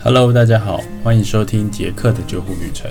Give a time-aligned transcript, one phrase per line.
[0.00, 2.88] Hello，大家好，欢迎收听杰克的救护旅程。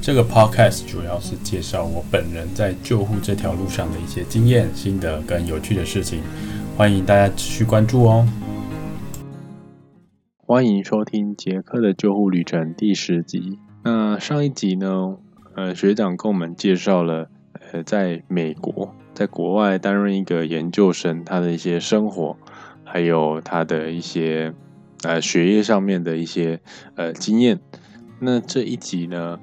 [0.00, 6.20] 这个 Podcast 主要是介绍我本人在救护这条路上的一些经验、心得跟有趣的事情，
[6.76, 8.24] 欢迎大家持续关注哦。
[10.46, 13.58] 欢迎收听杰克的救护旅程第十集。
[13.82, 15.16] 那上一集呢，
[15.56, 17.28] 呃，学长跟我们介绍了，
[17.72, 22.36] 呃，在美国，在国外担任一个研究生，他的一些生活，
[22.84, 24.54] 还有他的一些。
[25.04, 26.58] 呃，学业上面的一些
[26.94, 27.60] 呃经验，
[28.20, 29.38] 那这一集呢，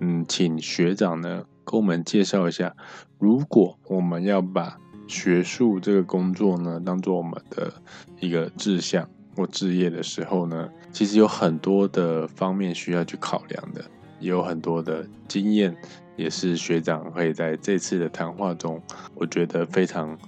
[0.00, 2.76] 嗯，请学长呢跟我们介绍一下，
[3.18, 7.72] 如果我们要把学术这个工作呢当做我们的
[8.20, 13.82] 一个志向或志业的时候呢，其实有很多的方面需要去考量的，
[14.18, 15.74] 也有很多的经验，
[16.16, 18.78] 也是学长会在这次的谈话中，
[19.14, 20.18] 我觉得非常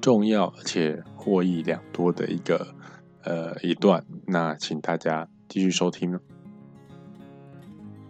[0.00, 2.74] 重要而且获益良多的一个。
[3.26, 6.20] 呃，一段，那请大家继续收听。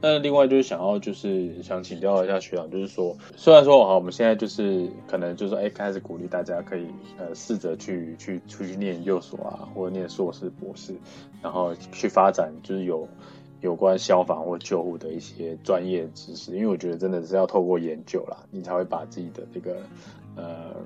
[0.02, 10.94] 那另外就是想要，就是想请教一下学长，就是说，虽然说哈，我们现在就是可能就是说哎，开始鼓励大家可以呃，试着去去出去念研究所啊，或者念硕士、博士，
[11.42, 13.08] 然后去发展就是有
[13.62, 19.78] 有关消防或救护的一些专业知识，因为我觉得真的是要透过研究啦，你才会把自己的这个
[20.36, 20.76] 呃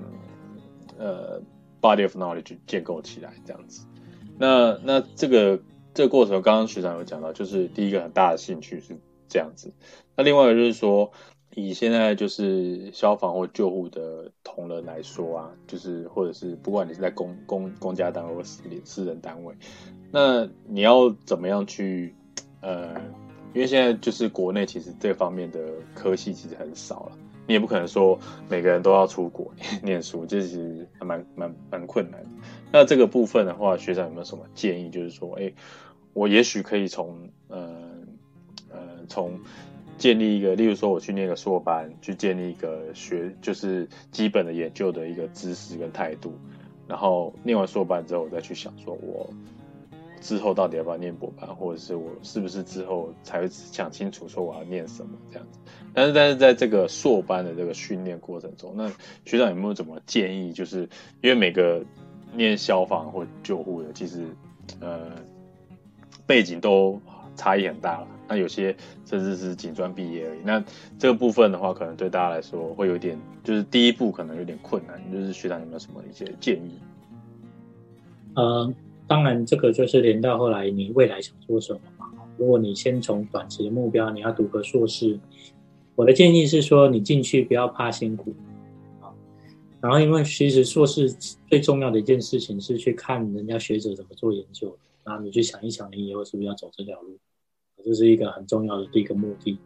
[0.97, 1.41] 呃
[1.81, 3.85] body of knowledge 建构起来，这样子。
[4.41, 5.61] 那那这个
[5.93, 8.97] 这个过程，刚刚学长有讲到，就是第一个很大的兴趣是
[9.29, 9.71] 这样子。
[10.15, 11.11] 那另外一个就是说，
[11.53, 19.53] 以现在就是消防或救护的同仁来说啊，就是或者是不管你是在公公公家单位或私私人单位，
[20.11, 22.15] 那你要怎么样去
[22.61, 22.95] 呃，
[23.53, 25.59] 因为现在就是国内其实这方面的
[25.93, 27.11] 科系其实很少了，
[27.47, 29.53] 你也不可能说每个人都要出国
[29.83, 32.23] 念书，这其实还蛮蛮蛮困难。
[32.71, 34.89] 那这个部分的话，学长有没有什么建议？
[34.89, 35.51] 就是说，哎，
[36.13, 37.81] 我也许可以从，呃，
[38.69, 39.39] 呃，从
[39.97, 46.33] 建立一个，例如说，我去念个硕班，去建立一个学，就是基本的研究的一个知识跟态度，
[46.87, 49.29] 然后念完硕班之后，我再去想说，我
[50.21, 55.59] 之后到底要不要念博班，或者是我是不是之后才会想清楚说我要念什么这样子。
[55.93, 58.89] 但是，但是在这个硕班的这个训练过程中，那
[59.25, 60.53] 学长有没有怎么建议？
[60.53, 60.87] 就是
[61.21, 61.83] 因为每个
[62.33, 64.23] 念消防或救护的，其实，
[64.79, 65.11] 呃，
[66.25, 67.01] 背景都
[67.35, 68.07] 差异很大了。
[68.29, 68.73] 那有些
[69.05, 70.39] 甚至是警专毕业而已。
[70.45, 70.63] 那
[70.97, 75.01] 这个部分的话，可能对大家来说会有点，就是第一步可能有点困难。
[75.11, 76.79] 就是学长有没有什么一些建议？
[78.35, 78.73] 呃，
[79.11, 82.05] 当然这个就是连到后来你未来想做什么嘛。
[82.37, 85.19] 如果你先从短期的目标，你要读个硕士，
[85.95, 88.33] 我的建议是说，你进去不要怕辛苦。
[89.81, 91.11] 然后，因为其实硕士
[91.49, 94.73] 最重要的一件事情是去看人家学者怎么做研究，
[95.03, 97.17] 然后你去想一想，你以后是不是要走这条路，
[97.83, 99.59] 这是一个很重要的第一个目的。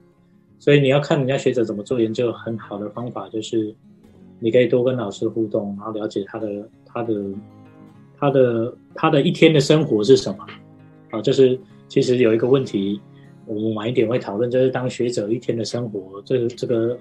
[0.57, 3.75] 所以你要看人家学者怎么做研究，很好的方法就是
[4.39, 7.13] 你可以多跟老师互动，然后了解他的他的
[8.17, 10.45] 他的他的一天的生活是什么。
[11.11, 12.99] 啊，就是其实有一个问题，
[13.45, 16.97] 我们晚一点会讨论，就是当学者一天的生活，这个这个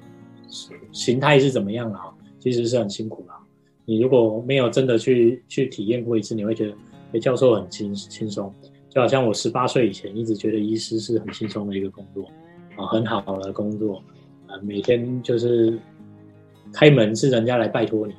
[0.93, 2.13] 形态是怎么样啊？
[2.39, 3.33] 其实是很辛苦的。
[3.87, 6.75] 你如果没有真的去去体验过一次，你会觉得，
[7.13, 8.53] 哎，教授很轻轻松，
[8.89, 12.25] 就好像我十八岁以前一直觉得医师是很轻松的一个工作，
[12.77, 14.03] 啊，很好的工作，
[14.47, 15.79] 啊，每天就是
[16.73, 18.15] 开门是人家来拜托你，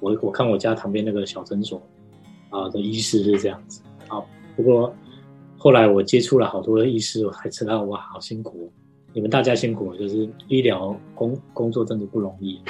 [0.00, 1.80] 我我看我家旁边那个小诊所，
[2.50, 4.92] 啊的医师是这样子，好，不过
[5.56, 8.72] 后来我接触了好多的医师，我才知道哇，好辛苦。
[9.12, 12.60] 你们大家辛苦，就是医疗工工作真的不容易。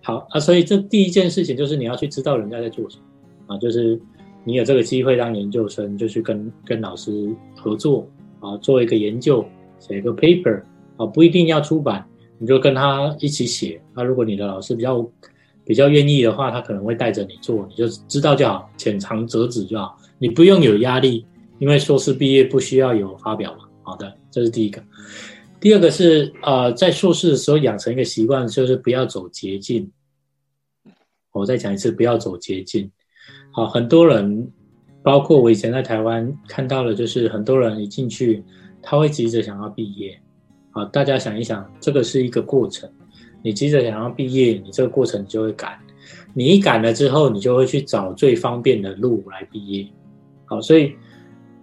[0.00, 4.00] 好啊，所以这第一件事情就是你要去知道人家在做什么啊，就是
[4.44, 8.06] 你有这个机会当研究生，就去跟跟老师合作
[8.40, 9.44] 啊，做一个研究，
[9.78, 10.62] 写一个 paper
[10.96, 12.06] 啊，不一定要出版，
[12.38, 13.80] 你就跟他一起写。
[13.92, 15.04] 那如果你的老师比较
[15.64, 21.24] 比较愿意的话，他可能会带着你做，你就知道就好，浅尝辄止就好，你不用有压力，
[21.58, 23.64] 因为硕士毕业不需要有发表嘛。
[23.82, 24.82] 好的，这是第一个。
[25.60, 29.90] 第二个是呃，在硕士的时候养成一个习惯，就是不要走捷径。
[31.32, 32.90] 我再讲一次，不要走捷径。
[33.52, 34.50] 好，很多人，
[35.02, 38.44] 包括我以前在台湾看到了，就是很多人一进去，
[38.82, 40.20] 他会急着想要毕业。
[40.72, 42.90] 好，大家想一想，这个是一个过程。
[43.42, 45.78] 你急着想要毕业，你这个过程就会赶。
[46.34, 49.86] 你一赶了之后，你就会去找最方便的路来毕业。
[50.46, 50.92] 好，所以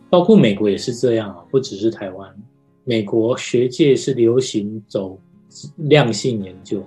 [0.09, 2.35] 包括美国也是这样啊，不只是台湾。
[2.83, 5.19] 美国学界是流行走
[5.77, 6.83] 量性研究，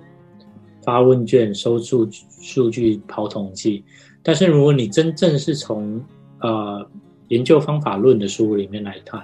[0.83, 2.09] 发问卷、收数
[2.41, 3.83] 数据、跑统计。
[4.21, 6.01] 但是如果你真正是从
[6.41, 6.85] 呃
[7.27, 9.23] 研究方法论的书里面来看，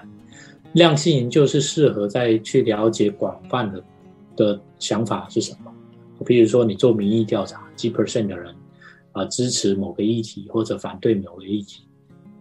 [0.73, 3.83] 量性研究是适合在去了解广泛的
[4.39, 5.71] 的想法是什么。
[6.25, 8.55] 比如说，你做民意调查，几 percent 的人
[9.11, 11.83] 啊支持某个议题或者反对某个议题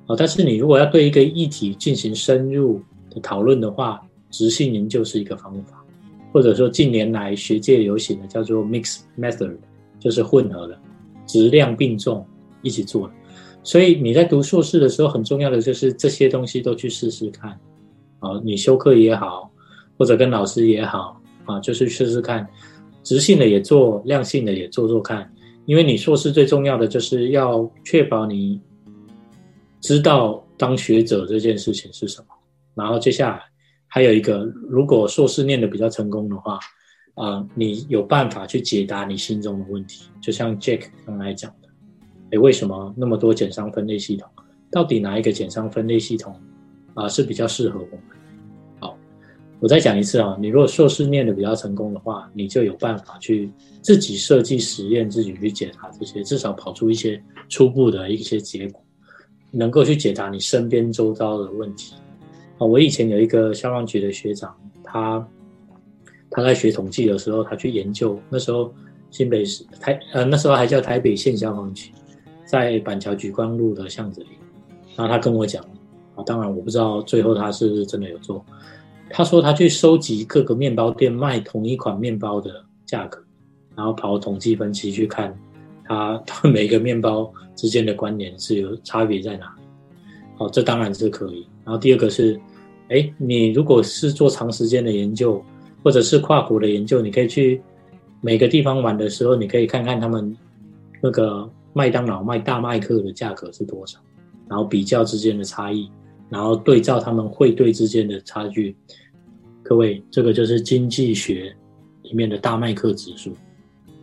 [0.06, 2.80] 啊，但是你如果要对一个议题进行深入
[3.10, 4.00] 的讨论的话，
[4.30, 5.84] 直性研究是一个方法，
[6.32, 9.56] 或者说近年来学界流行的叫做 mix method，
[10.00, 10.78] 就是混合的，
[11.26, 12.26] 质量并重
[12.62, 13.10] 一起做。
[13.62, 17.50] 所以你在读硕士的时候，很重要的就是这些东西都去试试看
[18.18, 19.50] 啊，你修课也好，
[19.96, 22.46] 或者跟老师也好啊，就是试试看。
[23.02, 25.32] 直性的也做，量性的也做做看，
[25.64, 28.60] 因为你硕士最重要的就是要确保你
[29.80, 32.26] 知道当学者这件事情是什么。
[32.74, 33.42] 然后接下来
[33.86, 36.58] 还有一个，如果硕士念的比较成功的话，
[37.14, 40.04] 啊，你有办法去解答你心中的问题。
[40.20, 41.68] 就像 Jack 刚才讲的，
[42.32, 44.28] 哎，为什么那么多减伤分类系统？
[44.70, 46.38] 到底哪一个减伤分类系统
[46.92, 48.17] 啊是比较适合我们？
[49.60, 53.50] 我再讲一次啊，你如果硕士念的比较成功的话，你就有办法去
[53.82, 58.80] 自己设计实验，自己去解答这些，至少跑出一些初步的一些结果，
[59.50, 61.96] 能够去解答你身边周遭的问题。
[62.58, 65.26] 啊，我以前有一个消防局的学长，他
[66.30, 68.72] 他在学统计的时候，他去研究，那时候
[69.10, 71.90] 新北市台呃那时候还叫台北县消防局，
[72.46, 74.28] 在板桥举光路的巷子里，
[74.94, 75.64] 然后他跟我讲，
[76.14, 78.44] 啊，当然我不知道最后他是不是真的有做。
[79.10, 83.22] 他说他去收集各个面包店卖同一款面包的价格，
[83.74, 85.36] 然后跑统计分析去看，
[85.84, 89.62] 他他每个面包之间的关联是有差别在哪里？
[90.36, 91.46] 好，这当然是可以。
[91.64, 92.38] 然后第二个是，
[92.90, 95.42] 哎，你如果是做长时间的研究，
[95.82, 97.60] 或者是跨国的研究，你可以去
[98.20, 100.36] 每个地方玩的时候，你可以看看他们
[101.02, 103.98] 那个麦当劳卖大麦克的价格是多少，
[104.48, 105.90] 然后比较之间的差异。
[106.28, 108.76] 然后对照他们汇兑之间的差距，
[109.62, 111.54] 各位，这个就是经济学
[112.02, 113.34] 里面的大麦克指数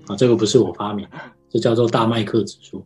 [0.07, 1.07] 啊，这个不是我发明，
[1.49, 2.85] 这叫做大麦克指数。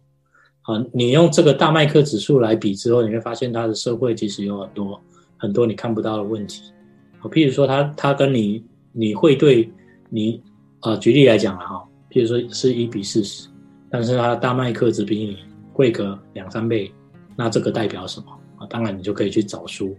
[0.61, 5.01] 好，你用这个大麦克指数来比之后，你会发现它的社会其实有很多
[5.37, 6.71] 很多你看不到的问题。
[7.19, 9.71] 好，譬如说，它它跟你你汇兑
[10.09, 10.41] 你
[10.81, 13.47] 啊，举例来讲了哈，譬如说是一比四十，
[13.89, 15.37] 但是它的大麦克只比你
[15.73, 16.91] 贵个两三倍，
[17.35, 18.38] 那这个代表什么？
[18.59, 19.95] 啊，当然你就可以去找书，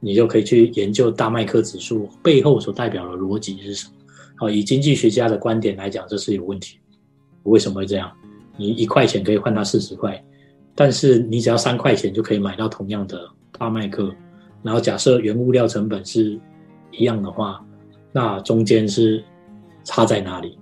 [0.00, 3.92] 你就可以去研究大麦克指数背后所代表的逻辑是什么。
[4.36, 6.78] 好，以经济学家的观点来讲，这是有问题。
[7.42, 8.10] 为什么会这样？
[8.56, 10.24] 你一块钱可以换到四十块，
[10.74, 14.14] 但是你只要三块钱就可以买到同样的大麦克。
[14.62, 16.38] 然后假设原物料成本是
[16.90, 17.64] 一样的话，
[18.12, 19.22] 那中间是
[19.84, 20.58] 差在哪里？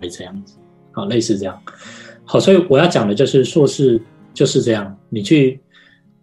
[0.00, 0.56] 会这样子。
[0.92, 1.62] 好，类似这样。
[2.24, 4.00] 好，所以我要讲的就是硕士
[4.34, 5.60] 就是这样，你去。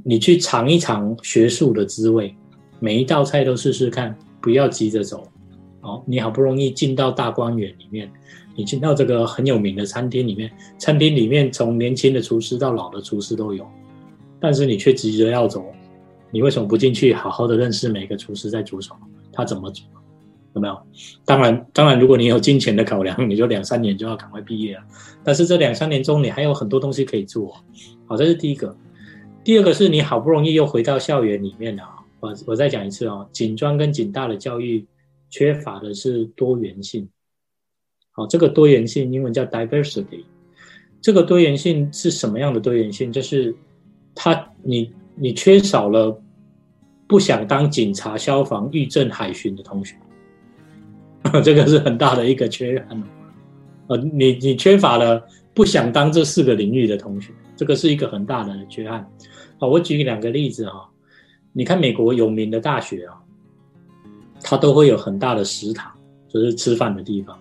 [0.10, 2.34] 你去尝一尝学术的滋味，
[2.80, 5.28] 每一道菜都试试看，不要急着走。
[5.82, 8.10] 哦，你好不容易进到大观园里面，
[8.56, 13.68] 你进到这个很有名的餐厅里面，餐厅里面从年轻的厨师到老的厨师都有，
[14.40, 15.66] 但是你却急着要走，
[16.32, 19.00] 你为什么不进去好好的认识每个厨师在煮什么，
[19.34, 19.84] 他怎么煮？
[20.54, 20.82] 有没有？
[21.26, 24.84] 当然，当然，如果你有金钱的考量，你就两三年就要赶快毕业了。
[25.22, 27.54] 但是这两三年中，你还有很多东西可以做。
[28.06, 28.74] 好，这是第一个。
[29.48, 31.82] 第二个是你好不容易又回到校园里面了！
[32.20, 34.86] 我我再讲一次哦，警专跟警大的教育
[35.30, 37.08] 缺乏的是多元性。
[38.12, 40.26] 好，这个多元性英文叫 diversity。
[41.00, 43.10] 这个多元性是什么样的多元性？
[43.10, 43.56] 就是
[44.14, 46.22] 他你你缺少了
[47.08, 49.96] 不想当警察、消防、狱政、海巡的同学，
[51.42, 53.02] 这个是很大的一个缺憾。
[53.88, 59.10] 呃，你你缺乏了不想当这四个领域的同学，这个是一个很大的缺憾。
[59.60, 60.88] 好，我举两个例子哈。
[61.52, 63.18] 你看美国有名的大学啊，
[64.44, 65.92] 它都会有很大的食堂，
[66.28, 67.36] 就是吃饭的地方，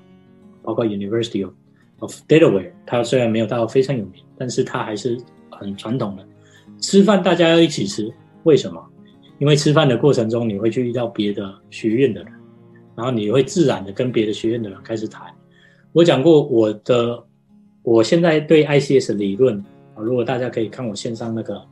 [0.62, 1.52] 包括 University of
[1.99, 2.73] of Delaware。
[2.87, 5.18] 它虽然没有到非常有名，但是它还是
[5.50, 6.26] 很传统的。
[6.80, 8.11] 吃饭大家要一起吃，
[8.44, 8.82] 为什么？
[9.38, 12.32] 因为吃饭的过程中你会去遇到别的学院的人，
[12.94, 15.26] 然后你会自然的跟别的学院的人开始谈。
[15.92, 17.23] 我讲过我的，
[17.82, 19.58] 我现在对 ICS 理论
[19.94, 21.62] 啊，如果大家可以看我线上那个。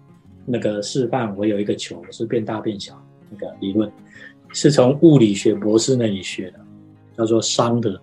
[0.47, 2.95] 那个示范，我有一个球是变大变小，
[3.31, 3.91] 那个理论
[4.53, 6.61] 是从物理学博士那里学的，
[7.17, 8.01] 叫做熵的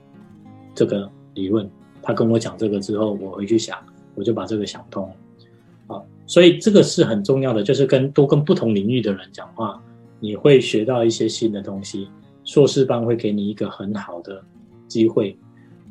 [0.73, 1.69] 这个理论。
[2.01, 3.77] 他跟我讲这个之后，我回去想，
[4.15, 5.95] 我就把这个想通了。
[5.95, 9.81] 啊，所以这个是很重要的，就是跟多跟不同领域的人讲话，
[10.19, 12.09] 你会学到一些新的东西。
[12.43, 14.43] 硕士班会给你一个很好的
[14.87, 15.37] 机会，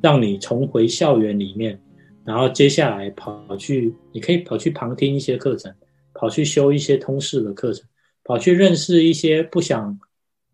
[0.02, 1.80] 让你重回校园里面，
[2.25, 5.73] 然后接下来跑去，你可以跑去旁听一些课程。
[6.21, 7.89] 跑去修一些通识的课程，
[8.25, 9.99] 跑去认识一些不想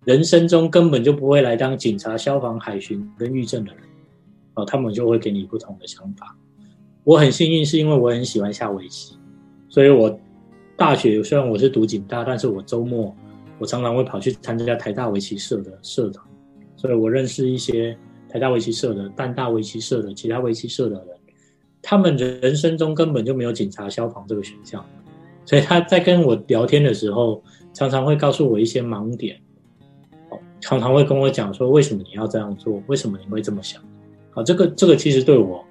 [0.05, 3.83] 人生中根本就不会来当警察、消防、海巡跟狱政的人，
[4.55, 6.39] 哦，他们就会给你不同的想法。
[7.03, 9.17] 我很幸运，是因为我很喜欢下围棋，
[9.69, 10.17] 所以我
[10.77, 13.13] 大学虽然我是读警大，但是我周末
[13.59, 16.25] 我常常会跑去参加台大围棋社的社团，
[16.77, 21.09] 所以我认识一些台大围棋社的、淡大围棋社的、其他围棋社的人。
[21.83, 24.85] 他们人生中根本就没有警察、消防这个选项，
[25.47, 29.41] 所以他在跟我聊天的时候，常常会告诉我一些盲点，
[30.61, 33.81] 常常会跟我讲说为什么你要这样做，为什么你会这么想，
[34.35, 35.65] 啊，这个这个其实对我，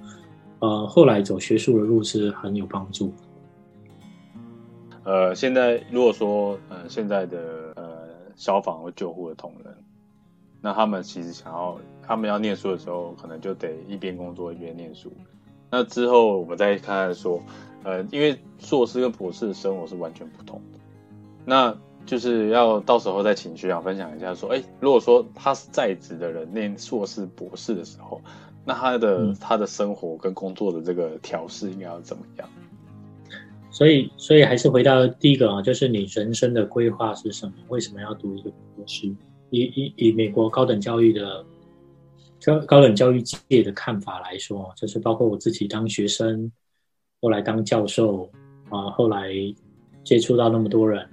[0.60, 3.14] 呃，后来走学术的路是很有帮助。
[5.04, 9.72] 呃，现在如果说呃现在的呃消防或救护的同仁，
[10.62, 15.12] 那他们其实想要他们要念书的时候，可能就得一边工作一边念书。
[15.70, 17.40] 那之后我们再看看说，
[17.86, 20.80] 呃，因为硕士跟博士的生活是完全不同的，
[21.46, 28.20] 那就是要到时候再请学长分享一下说，哎，如果说他是在职的人念硕士、博士的时候，
[28.66, 32.50] 那他的他的生活跟工作的这个调试应该要怎么样？
[33.70, 37.54] 所以，所以还是回到第一个啊，就是你人生的规划是什么？
[37.70, 39.08] 为什么要读一个博士？
[39.52, 41.46] 以以以美国高等教育的。
[42.46, 46.52] 高高等教育界的看法来说，就是包括我自己当学生，
[47.26, 48.30] 后来当教授
[48.70, 49.34] 啊，后来
[50.04, 51.04] 接触到那么多人，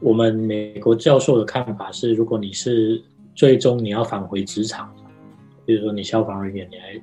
[0.00, 3.00] 我们美国教授的看法是，如果你是
[3.36, 4.92] 最终你要返回职场，
[5.64, 7.02] 比如说你消防人员，你来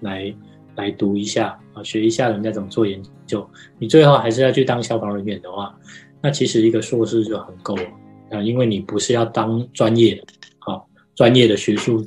[0.00, 0.34] 来
[0.76, 3.46] 来读一下啊，学一下人家怎么做研究，
[3.78, 5.78] 你最后还是要去当消防人员的话，
[6.22, 7.84] 那其实一个硕士就很够了
[8.30, 10.24] 啊，因为你不是要当专业的，
[10.58, 12.02] 好专业的学术。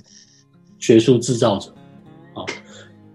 [0.80, 1.74] 学术制造者，
[2.34, 2.44] 啊，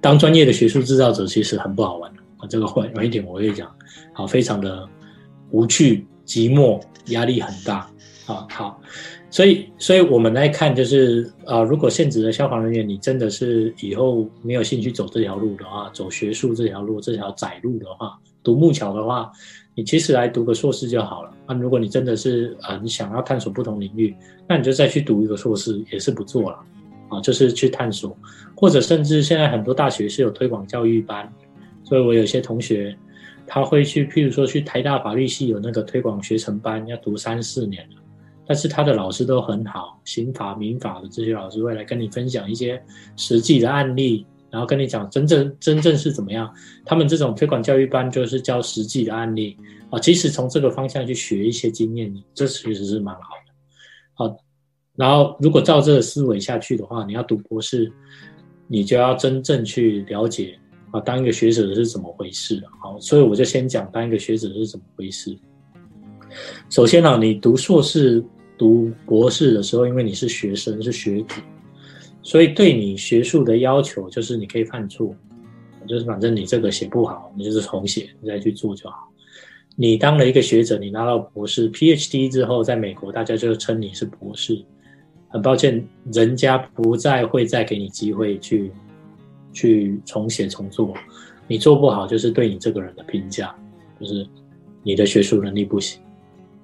[0.00, 2.46] 当专业的学术制造者其实很不好玩啊。
[2.48, 3.70] 这个会有一点我会讲，
[4.12, 4.88] 好，非常的
[5.50, 7.90] 无趣、寂寞、压力很大
[8.26, 8.46] 啊。
[8.50, 8.80] 好，
[9.30, 19.30] 所以，所以我们来看，就是啊，如果现职的消防人员，你真的是以后没有兴趣走这条路的话，走学术这条路、这条窄路的话，独木桥的话，
[19.74, 21.30] 你其实来读个硕士就好了。
[21.46, 24.14] 那如果你真的是啊，你想要探索不同领域，
[24.48, 26.58] 那你就再去读一个硕士也是不错了。
[27.10, 28.14] 啊，就是去探索，
[28.54, 31.32] 或者甚至现在很多大学是有推广教育班，
[31.88, 32.94] 所以我有些同学
[33.46, 37.96] 他会去，譬如说去台大法律系有那个推广学程班，要读三四年了，
[38.46, 42.82] 但是他的老师都很好，刑法、民法的这些老师会来跟你分享一些
[43.16, 46.52] 实际的案例，然后跟你讲真正真正是怎么样。
[46.84, 49.56] 他们这种推广教育班就是教实际的案例
[49.90, 53.52] 啊，即使从这个方向去学一些经验，这其实是蛮好的。
[54.14, 54.36] 好。
[54.94, 57.88] 然后，如果照这个思维下去的话，你要读博士，
[58.66, 60.58] 你就要真正去了解
[60.90, 62.62] 啊，当一个学者是怎么回事。
[62.80, 65.36] 好，所以我就先讲当一个学者是怎么回事。
[66.70, 68.22] 首先呢，你读硕士、
[68.56, 71.40] 读博士的时候，因为你是学生，是学徒，
[72.22, 75.14] 所以对你学术的要求就是你可以犯错，
[75.86, 79.08] 就是反正你这个写不好，你就是重写，你再去做就好。
[79.74, 84.64] 你当了一个学者，你拿到博士 PhD 之后，在美国大家就称你是博士。
[85.30, 88.72] 很抱歉，人家不再会再给你机会去
[89.58, 90.94] 去重写重做，
[91.48, 93.54] 你做不好就是对你这个人的评价，
[94.00, 94.24] 就是
[94.82, 96.00] 你的学术能力不行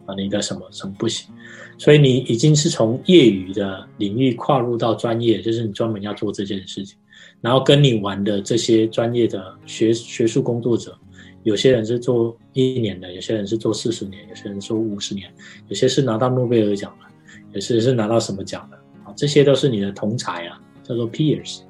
[0.07, 1.35] 啊，你的什么什么不行，
[1.77, 6.97] 所以你已经是从业余的领域跨入到专业，就是你专门要做这件事情，
[7.41, 10.97] 然后跟你玩的这些专业的学学术工作者，
[11.43, 15.33] 有些人是做一年的，有些人是做四十年，有些人做五十年，
[15.69, 17.09] 有些是拿到诺贝尔奖的。
[17.53, 19.15] 有些是拿到什么奖的啊？
[19.17, 21.61] 这些都是你的同才啊，叫做 peers。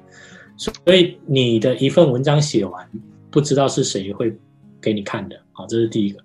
[0.57, 2.89] 所以你的一份文章写完，
[3.29, 4.35] 不知道是谁会
[4.81, 6.19] 给你看的啊，这是第一个。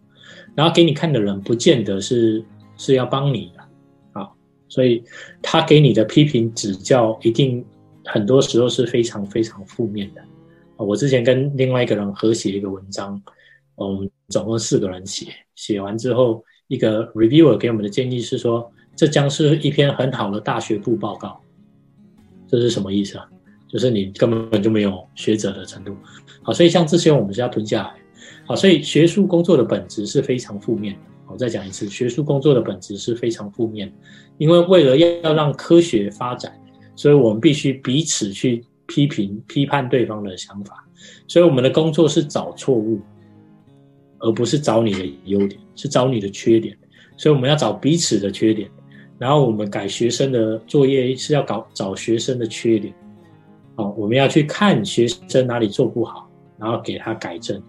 [0.54, 2.44] 然后给你看的人，不见得是
[2.76, 4.28] 是要帮你的啊，
[4.68, 5.02] 所以
[5.42, 7.64] 他给你的批评指教，一定
[8.04, 10.22] 很多时候是非常非常负面的。
[10.76, 13.20] 我之前跟另外一个人合写一个文章，
[13.74, 18.70] 我们总共四个人写，写完之后，一个 reviewer 给我们的建议是说。
[18.96, 21.40] 这将是一篇很好的大学部报告，
[22.46, 23.26] 这是什么意思啊？
[23.72, 25.96] 就是你根本就没有学者的程度。
[26.42, 27.94] 好，所以像这些我们是要吞下来。
[28.46, 31.00] 好，所以学术工作的本质是非常负面的。
[31.28, 33.92] 我再讲一次，学术工作的本质是非常负面，
[34.38, 36.52] 因为为了要要让科学发展，
[36.96, 40.84] 所以我们必须彼此去批评、批判对方的想法。
[41.28, 43.00] 所以我们的工作是找错误，
[44.18, 46.76] 而不是找你的优点，是找你的缺点。
[47.16, 48.68] 所以我们要找彼此的缺点。
[49.16, 52.92] 然后我们改学生的作业是要搞找学生的缺点，
[53.96, 57.60] 我们要去看学生哪里做不好，然后给他改正，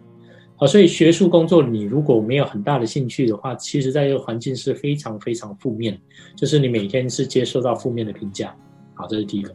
[0.58, 6.00] 啊，所以学术工作你如果没有很大的兴趣的话，其实在这个环境是非常非常负面，
[6.36, 8.56] 就是你每天是接受到负面的评价。
[8.94, 9.54] 好，这是第一个。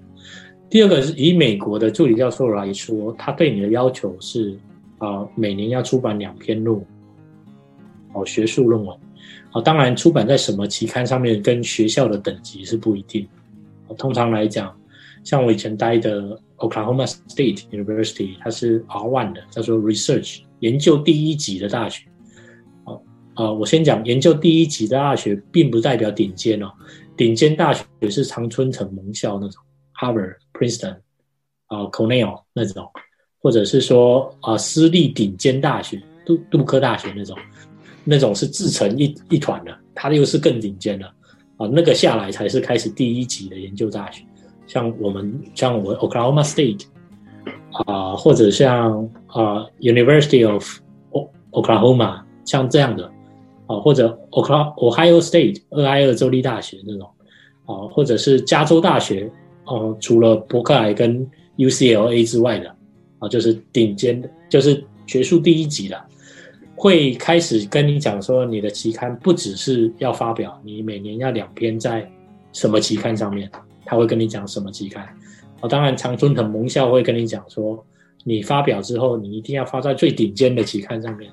[0.69, 4.59] 第二个是以美国的助理教授来说，他对你的要求是
[4.99, 6.87] 啊，每年要出版两篇论文，
[8.15, 8.97] 哦，学术论文。
[9.51, 13.27] 好，当然出版在什么期刊上面，跟学校的等级是不一定。
[13.97, 14.77] 通常来讲，
[15.27, 22.07] 像我以前待的 Oklahoma State University，它是 R one 的，叫做 Research 研究第一级的大学。
[22.85, 23.03] 好，
[23.35, 26.71] 啊，我先讲研究第一级的大学，并不代表顶尖哦。
[27.17, 29.61] 顶尖大学是常春藤盟校那种
[30.01, 30.99] ，Harvard、Princeton，
[31.67, 32.89] 啊，Cornell 那种，
[33.41, 37.37] 或者是说啊，私立顶尖大学，杜杜克大学那种，
[38.05, 41.07] 那种是自成一一团的，它又是更顶尖的。
[41.57, 44.23] 啊，那个下来才是开始第一级的研究大学，
[44.67, 46.85] 像我们像我 Oklahoma State
[47.87, 50.79] 啊，或者像啊 University of
[51.53, 53.11] Oklahoma 像这样的
[53.67, 57.09] 啊，或者 Ohio State 俄亥俄州立大学那种
[57.65, 59.31] 啊，或者是加州大学
[59.65, 62.69] 哦，除了伯克莱跟 UCLA 之外的
[63.19, 66.01] 啊，就是顶尖的，就是学术第一级的。
[66.79, 72.07] 会开始跟你讲说，你的期刊不只是要发表，你每年要两篇在
[72.53, 73.51] 什么期刊上面，
[73.87, 75.07] 他会跟你讲什么期刊。
[75.63, 77.83] 哦，当然常春藤盟校会跟你讲说，
[78.25, 81.33] 你发表之后，你一定要发在最顶尖的期刊上面。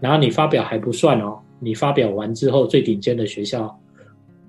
[0.00, 3.78] 然后你发表还不算哦，你发表完之后，最顶尖的学校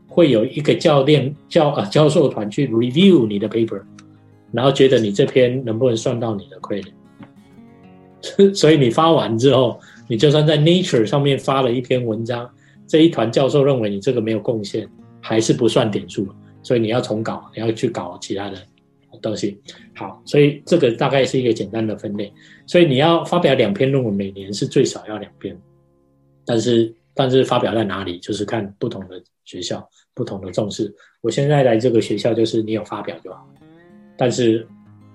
[0.07, 3.81] 会有一个教练教呃教授团去 review 你的 paper，
[4.51, 6.93] 然后觉得你这篇能不能算到你的 credit。
[8.55, 9.79] 所以你发完之后。
[10.05, 12.47] 你就算在 Nature 上面发了一篇文章，
[12.85, 14.87] 这一团教授认为你这个没有贡献，
[15.21, 16.27] 还是不算点数，
[16.63, 18.57] 所以你要重搞，你要去搞其他的
[19.21, 19.61] 东西。
[19.95, 22.33] 好，所以这个大概是一个简单的分类。
[22.65, 25.55] 所以你要发表两篇论文，每年是最少要两篇，
[26.45, 30.91] 但是但是发表在哪里，就是看不同的学校不同的重视。
[31.21, 33.47] 我现在来这个学校，就是你有发表就好。
[34.17, 34.65] 但是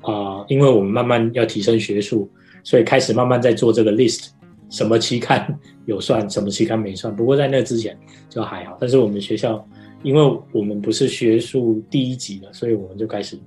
[0.03, 2.31] 啊，因为我们慢慢要提升学术，
[2.62, 4.29] 所以开始慢慢在做这个 list。
[4.70, 7.16] 什么期刊有算，什么期刊没算。
[7.16, 8.77] 不过在那之前就还好。
[8.79, 9.66] 但是我们学校，
[10.02, 13.38] 因为我们不是学术第一级的，所以我们就开始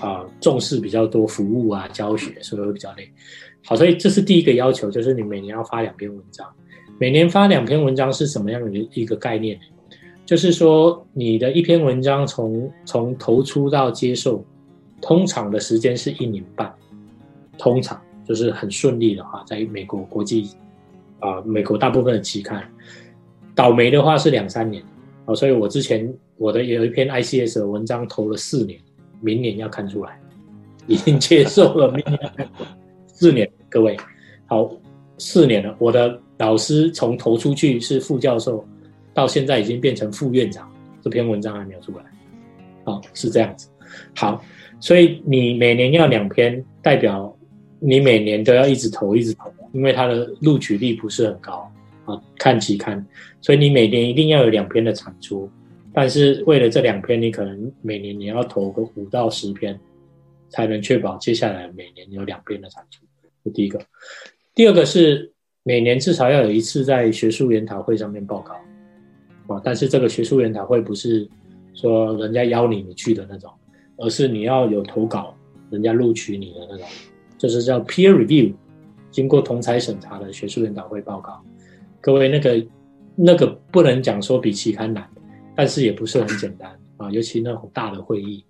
[0.00, 3.10] 啊重视比较多服务啊教学，所以会比较累。
[3.64, 6.46] 好，所以这是第一个要求，就是你每年要发两篇文章。
[6.98, 9.58] 每年发两篇文章是什么样的一个概念？
[10.24, 14.44] 就是说你的一篇文章从从投出到接受，
[15.00, 16.72] 通常的时间是一年半，
[17.58, 18.00] 通常。
[18.26, 20.50] 就是很顺利的话，在美国国际
[21.20, 22.68] 啊，美国大部分的期刊，
[23.54, 24.82] 倒霉的话是两三年
[25.26, 25.34] 啊。
[25.34, 28.80] 所以我之前我的有一篇 ICS 的文章投了四年，
[29.20, 30.18] 明年要看出来，
[30.86, 32.48] 已经接受了，明年
[33.06, 33.96] 四年，各位
[34.46, 34.70] 好，
[35.18, 35.76] 四年了。
[35.78, 38.66] 我的老师从投出去是副教授，
[39.12, 42.04] 到现在已经变成副院长，这篇文章还没有出来，
[42.84, 43.68] 好是这样子。
[44.14, 44.42] 好，
[44.80, 47.32] 所以你每年要两篇，代表。
[47.78, 51.70] 你每年都要一直投，一直投，因为它的录取率不是很高
[52.06, 52.20] 啊。
[52.38, 53.04] 看期刊，
[53.40, 55.50] 所以你每年一定要有两篇的产出。
[55.92, 59.78] 但是为了这两篇，你可能每年你要投个五到十篇，
[60.48, 63.04] 才能确保接下来每年有两篇的产出。
[63.44, 63.80] 这第一个，
[64.54, 68.54] 第二个是每年至少要有一次在学术研讨会上面报告
[69.54, 69.60] 啊。
[69.64, 71.26] 但是这个学术研讨会不是
[71.74, 73.50] 说人家邀你你去的那种，
[73.96, 75.34] 而是你要有投稿，
[75.70, 76.86] 人家录取你的那种。
[77.38, 78.52] 就是叫 peer review，
[79.10, 81.42] 经过同才审查的学术研讨会报告。
[82.06, 82.66] 各位，那个
[83.16, 85.04] 那个不能讲说比期刊难，
[85.56, 87.10] 但是也不是很简单啊。
[87.10, 88.44] 尤其那种大的会议，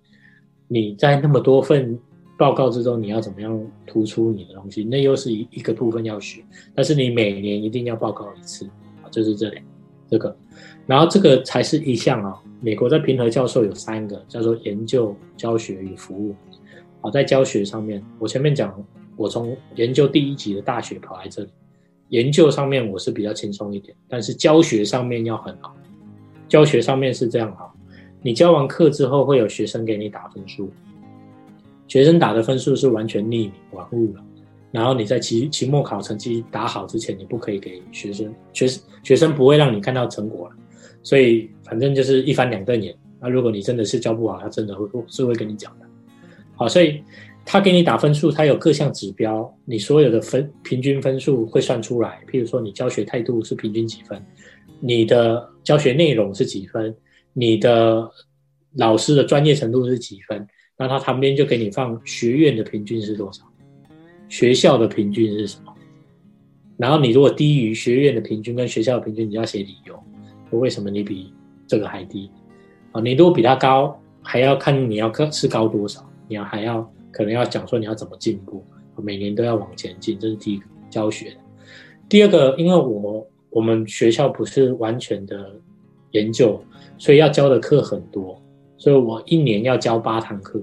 [0.67, 1.97] 你在那么多份
[2.37, 4.83] 报告之中，你要怎么样突出你的东西？
[4.83, 6.43] 那又是一一个部分要学。
[6.75, 8.63] 但是你每年一定要报告一次
[9.01, 9.59] 啊，就是这里
[10.07, 10.37] 这个。
[10.85, 12.39] 然后这个才是一项啊。
[12.61, 16.35] 美国在平和教授有三个，叫做研究、教学与服务。
[17.01, 18.71] 好，在教学上面，我前面讲，
[19.15, 21.49] 我从研究第一级的大学跑来这里，
[22.09, 25.75] 研究上面我是比较轻松一点，但是教学上面要很好。
[26.47, 27.69] 教学上面是这样哈，
[28.21, 30.71] 你教完课之后会有学生给你打分数，
[31.87, 34.19] 学生打的分数是完全匿名、玩物的。
[34.71, 40.55] 然后你在期期末考成绩打好之前，你不可以给学生，学生学生不会让你看到成果了。
[41.03, 42.95] 所以反正就是一翻两瞪眼。
[43.19, 45.85] 那如果你真的是教不好，他真的会是会跟你讲的。
[46.55, 47.01] 好，所以
[47.49, 52.21] 他给你打分数，他有各项指标，你所有的分平均分数会算出来。
[52.29, 54.21] 譬如说，你教学态度是平均几分，
[54.81, 56.93] 你的教学内容是几分，
[57.31, 58.11] 你的
[58.75, 60.45] 老师的专业程度是几分，
[60.77, 63.43] 那他旁边就给你放学院的平均是多少，
[64.27, 65.73] 学校的平均是什么？
[66.75, 69.97] 然后你如果低于学院的平均跟学校的平均，你要写理由，
[70.59, 71.33] 为什么你比
[71.65, 72.29] 这个还低？
[72.91, 78.63] 啊，你如果比他高，还要看你要高是高多少，你要还要可能要讲说你要怎么进步，
[78.95, 81.35] 每年都要往前进，这是第一个教学。
[82.09, 85.55] 第二个，因为我我们学校不是完全的
[86.11, 86.63] 研究，
[86.97, 88.41] 所以要教的课很多，
[88.77, 90.61] 所以我一年要教八堂课，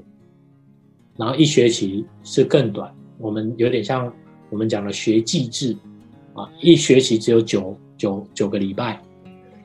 [1.16, 4.12] 然后一学期是更短，我们有点像
[4.50, 5.76] 我们讲的学季制。
[6.34, 9.00] 啊，一学期只有九九九个礼拜，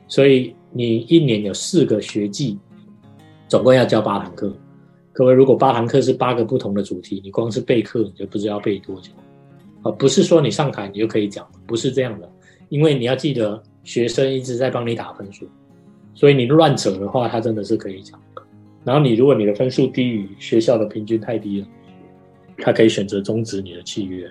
[0.06, 2.60] 所以你一年有四个学季，
[3.48, 4.56] 总共要教八堂课。
[5.12, 9.10] 各位，如果八堂课是八个不同的主题，你光是备课你就不知道备多久。
[9.82, 12.30] 啊，不是说你上台你就可以讲，不是这样的，
[12.68, 15.48] 因为你要记得学生一直在帮你打分数，
[16.14, 18.20] 所以你乱扯的话，他真的是可以讲。
[18.84, 21.66] 然后你如果你的分数低于学校的平均太低了，
[22.58, 24.30] 他可以选择终止你的契约。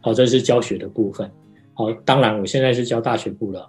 [0.00, 1.30] 好，这是教学的部分。
[1.74, 3.68] 好，当然我现在是教大学部了。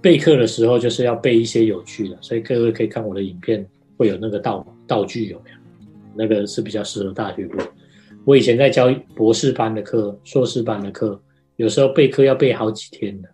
[0.00, 5.56] 备课的时候就是要备一些有趣的，所以各位可以看我的影片，会有那个道道具有没有？
[6.16, 7.58] 那个是比较适合大学部。
[8.24, 11.20] 我以前在教博士班的课、硕士班的课，
[11.56, 13.28] 有时候备课要备好几天的，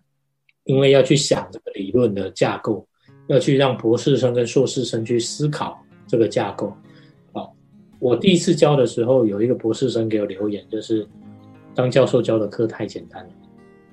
[0.65, 2.87] 因为要去想这个理论的架构，
[3.27, 6.71] 要去让博士生跟硕士生去思考这个架构。
[7.31, 7.55] 好，
[7.99, 11.07] 我第一次教的时候，有一个博士生给我留言，就是
[11.73, 13.31] 当教授教的课太简单了。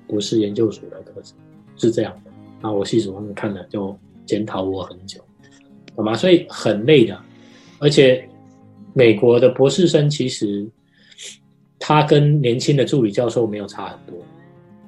[0.07, 1.37] 不是研究所的课程，
[1.77, 2.31] 是这样的。
[2.61, 5.19] 那我系主任看了就检讨我很久，
[5.95, 6.13] 懂吗？
[6.13, 7.17] 所以很累的。
[7.79, 8.27] 而且
[8.93, 10.67] 美国的博士生其实
[11.79, 14.23] 他跟年轻的助理教授没有差很多，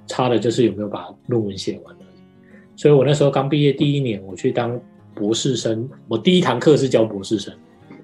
[0.08, 2.78] 差的就是有没有把论文写完而已。
[2.78, 4.80] 所以我那时候刚毕业第一年，我去当
[5.14, 7.54] 博士生，我第一堂课是教博士生，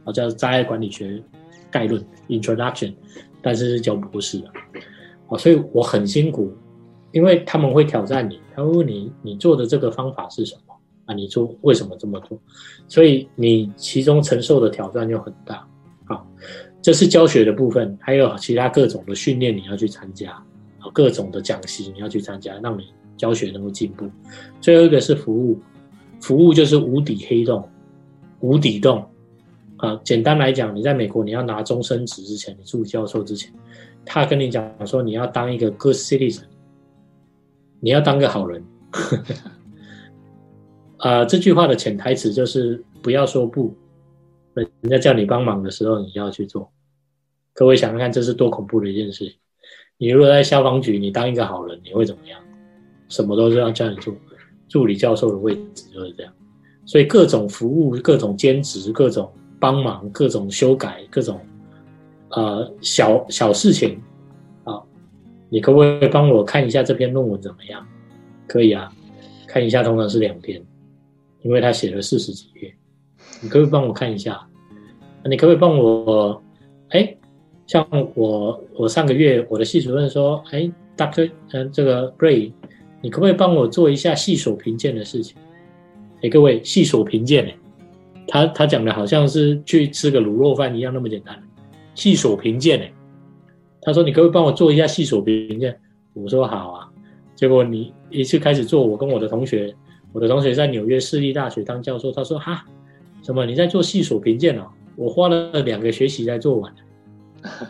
[0.03, 1.21] 啊，叫《灾害管理学
[1.71, 2.93] 概论》（Introduction），
[3.41, 4.47] 但是是教博士的。
[5.27, 6.53] 啊，所以我很辛苦。
[7.11, 11.13] 因为他们会挑战你，他会问你你做的这个方法是什么啊？
[11.15, 12.39] 你做为什么这么做？
[12.87, 15.67] 所以你其中承受的挑战就很大。
[16.09, 16.27] 好，
[16.81, 20.31] 这是教学的部分，还有其他各种的训练你要去参加，
[20.79, 22.83] 啊，各种的讲习你要去参加，让你
[23.15, 24.09] 教学能够进步。
[24.59, 25.57] 最后一个是服务，
[26.19, 27.65] 服务就是无底黑洞，
[28.41, 29.07] 无底洞。
[29.77, 33.49] 啊，简单来讲，你在美国你要拿终身职之前，你助教授之前，
[34.03, 36.43] 他跟你讲说你要当一个 good citizen。
[37.81, 38.61] 你要当个好人，
[40.99, 43.73] 啊，这句话的潜台词就是不要说不，
[44.53, 46.71] 人家叫你帮忙的时候，你要去做。
[47.53, 49.33] 各位想想看，这是多恐怖的一件事情。
[49.97, 52.39] 你如果在消防局，你当一个好人，你会怎么样？
[53.09, 54.15] 什么都是要叫你做，
[54.67, 56.33] 助理教授的位置就是这样。
[56.85, 61.39] 所以各种服务、各种兼职、各种帮忙、各种修改、各种
[62.29, 64.01] 呃小小事情
[64.63, 64.81] 啊。
[65.49, 67.85] 你可不可以帮我看一下这篇论文怎么样？
[68.47, 68.91] 可以啊，
[69.47, 70.63] 看一下通常是两篇，
[71.41, 72.75] 因为他写了四十几页。
[73.41, 74.39] 你可不可以帮我看一下？
[75.25, 76.41] 你可不可以帮我？
[76.89, 77.15] 哎，
[77.67, 82.51] 像我，我上个月我的系主任说，哎，Doctor，嗯，这个 Bray，
[83.01, 85.37] 你可不可以帮我做一下系所评鉴的事情？
[86.21, 87.53] 哎，各位，系所评鉴，
[88.27, 91.41] 他他讲的好像是去吃个卤肉饭一样那么简单，
[91.95, 92.93] 系所评鉴，哎。
[93.81, 95.73] 他说：“你可不可以帮我做一下系所评鉴？”
[96.13, 96.89] 我说：“好啊。”
[97.33, 99.73] 结果你一次开始做，我跟我的同学，
[100.11, 102.65] 我的同学在纽约市立大学当教授，他说：“哈，
[103.21, 103.45] 什么？
[103.45, 104.67] 你在做系所评鉴哦？
[104.95, 106.73] 我花了两个学期才做完，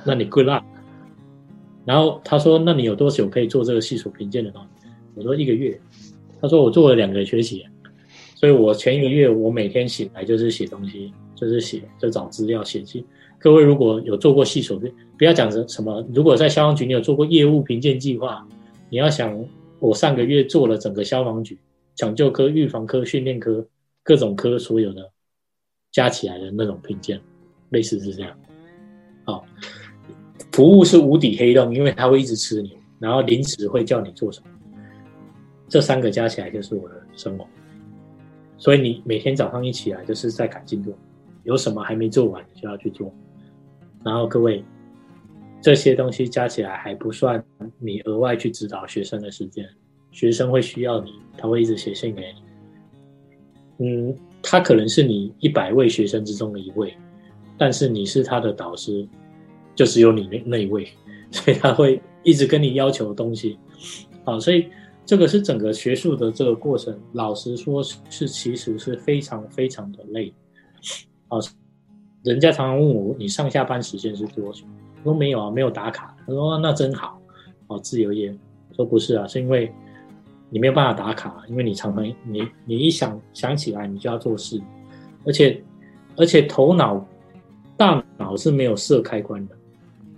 [0.06, 0.64] 那你 good luck。
[1.86, 5.80] ”然后他说：“那你有多久可以做这个系所评鉴的东西？”我说：“一个月。”
[6.42, 7.66] 他说：“我做了两个学期，
[8.36, 13.06] 所以我前一个月我每天醒来就是写东西，就是写，就找资料写去。”
[13.40, 16.06] 各位如果有做过细手评，不要讲什什么。
[16.14, 18.46] 如果在消防局你有做过业务评鉴计划，
[18.90, 19.46] 你要想
[19.80, 21.58] 我上个月做了整个消防局
[21.96, 23.66] 抢救科、预防科、训练科
[24.04, 25.10] 各种科所有的
[25.92, 27.20] 加起来的那种评鉴，
[27.70, 28.38] 类似是这样。
[29.26, 29.46] 好，
[30.52, 34.48] 服务是无底黑洞，因为他会一直吃你，然后临时会叫你做什么，
[35.68, 37.48] 这三个加起来就是我的生活。
[38.58, 40.94] 所以你每天早上一起来就是在赶进度，
[41.44, 43.14] 有什么还没做完就要去做。
[44.04, 44.64] 然后各位，
[45.62, 47.44] 这些东西加起来还不算
[47.78, 49.68] 你额外去指导学生的时间，
[50.12, 53.86] 学生会需要你，他会一直写信给你。
[53.86, 56.96] 嗯，他可能是你一百位学生之中的一位，
[57.58, 59.08] 但是你是他的导师，
[59.76, 60.88] 就只有你那那一位，
[61.32, 63.58] 所以他会一直跟你要求东西。
[64.24, 64.68] 好，所以
[65.06, 70.34] 这个是整个学术的这个过程，老实说是其实是非常非常的累。
[71.28, 71.40] 好。
[72.22, 74.66] 人家常常问我，你上下班时间是多久？
[74.98, 76.14] 我说没有啊，没有打卡。
[76.28, 77.18] 他说那真好，
[77.68, 78.38] 哦，自由业。
[78.76, 79.72] 说不是啊，是因为
[80.50, 84.62] 你没有办法打卡，因为你常常你你一想想起来，你就要做事，
[85.26, 85.62] 而且
[86.16, 87.06] 而且头脑
[87.78, 89.56] 大脑是没有设开关的，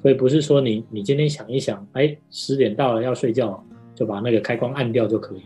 [0.01, 3.63] 所以不是说你你今天想一想，哎，十点到了要睡觉，
[3.93, 5.41] 就把那个开关按掉就可以。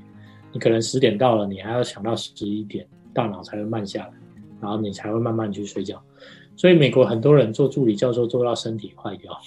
[0.54, 4.13] 你可能十点到了，你还要想到十一点，大脑才会慢下来，
[4.62, 6.02] 然后你才会慢慢去睡觉。
[6.56, 9.38] 所以美国很多人做助理教授做到身体坏掉，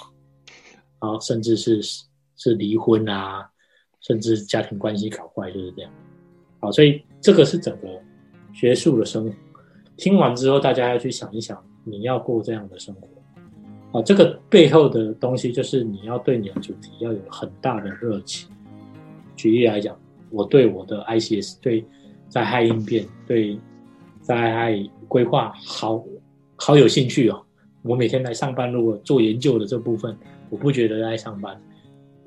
[1.00, 1.80] 然后甚至是
[2.36, 3.48] 是离婚啊，
[4.00, 5.90] 甚至家庭关系搞坏就是这样。
[6.60, 7.88] 好，所以这个是整个
[8.52, 9.32] 学术的生活。
[9.96, 13.98] 听完之后，大家要去想一想，你要过这样的生活。
[13.98, 18.48] 啊，这个背后的东西就是你要对你的主题要有很大的热情。
[19.36, 19.98] 举例来讲。
[20.30, 21.82] 我对我的 ICS 对
[22.28, 23.58] 灾害应变对
[24.20, 26.04] 灾害规划好
[26.54, 27.42] 好有兴趣哦。
[27.80, 30.14] 我每天来上班，如果做研究的这部分，
[30.50, 31.58] 我不觉得在上班，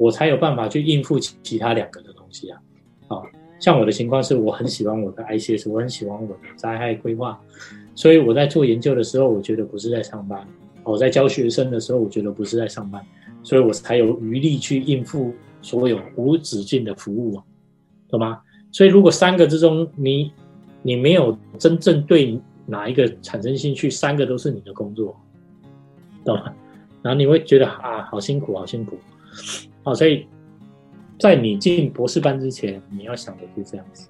[0.01, 2.59] 我才有办法去应付其他两个的东西啊。
[3.07, 3.23] 好
[3.59, 7.39] 像我的情况是我很喜欢我的 ICS，我很喜欢我的灾害规划，
[7.93, 10.43] 所以我在做研究的时候，我觉得不是在上班；
[10.83, 12.99] 我在教学生的时候，我觉得不是在上班，
[13.43, 17.43] 所以我才有余力去应付所有无止境的服务啊。
[18.09, 18.41] 懂吗？
[18.71, 20.31] 所以如果三个之中你
[20.81, 25.15] 你没有真正对哪一个产生兴趣，三个都是你的工作，
[26.25, 26.51] 懂吗？
[27.03, 28.97] 然后你会觉得啊，好辛苦，好辛苦。
[29.83, 30.25] 好，所以
[31.19, 34.07] 在你进博士班之前，你要想的是这样子。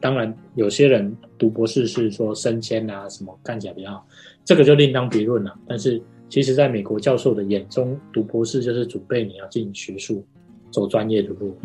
[0.00, 4.06] 当然，有些人读博士是说升迁啊，什么看起来比较好，
[4.44, 5.58] 这个就另当别论了。
[5.66, 10.24] 但是，其实在美国教授的眼中，读博士就是准备你要进学术，
[10.70, 11.56] 走专业的路。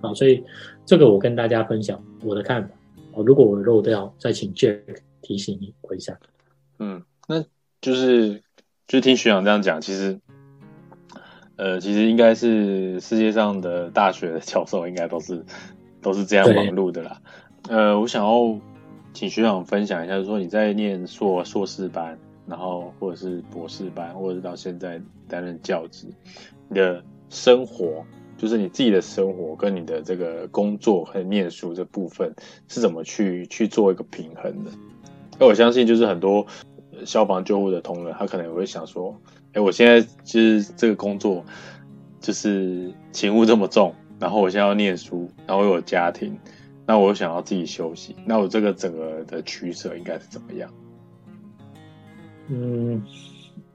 [0.00, 0.42] 好，所以
[0.86, 2.74] 这个我跟大家分享我的看法。
[3.12, 4.80] 哦，如果我漏掉，再请 Jack
[5.20, 6.18] 提醒你回下。
[6.78, 7.44] 嗯，那
[7.80, 8.42] 就是
[8.88, 10.18] 就听学长这样讲，其实，
[11.56, 15.44] 呃，其实应该是世界上的大学的教授应该都是
[16.00, 17.20] 都是这样忙碌的啦。
[17.68, 18.58] 呃，我想要
[19.12, 26.06] 请学长分享一下，说你在念硕硕士班，然后或者是博士班，或者是到现在担任教职，
[26.68, 28.04] 你的生活。
[28.36, 32.34] 就是你自己的生活跟你的这个工作和念书这部分
[32.66, 34.72] 是怎么去去做一个平衡的？
[35.38, 36.44] 那我相信，就是很多
[37.06, 39.16] 消防救护的同仁，他可能也会想说：，
[39.54, 41.44] 哎，我现在就是这个工作
[42.20, 46.38] 就是勤务这么重，然后我现在要念书，然后又有家庭，
[46.86, 50.70] 那我想要自己休息，那我这个整个的取舍应该是怎么样？
[52.48, 53.02] 嗯，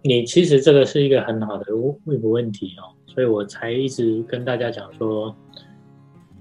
[0.03, 2.93] 你其实这个是一个很好的问问题哦。
[3.07, 5.35] 所以我才一直跟大家讲说，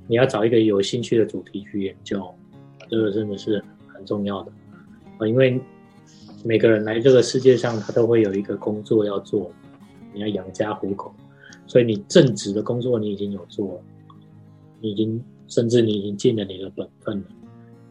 [0.06, 2.22] 你要找一个有兴趣的主题去研究，
[2.90, 4.52] 这个真的是很重要的
[5.18, 5.26] 啊！
[5.26, 5.58] 因为
[6.44, 9.50] 每个人来这个世界上，他都会有一个工作要做，
[10.12, 11.14] 你要养家糊口，
[11.66, 13.82] 所以你正职的工作你已经有做了，
[14.80, 17.26] 你已经甚至你已经尽了你的本分了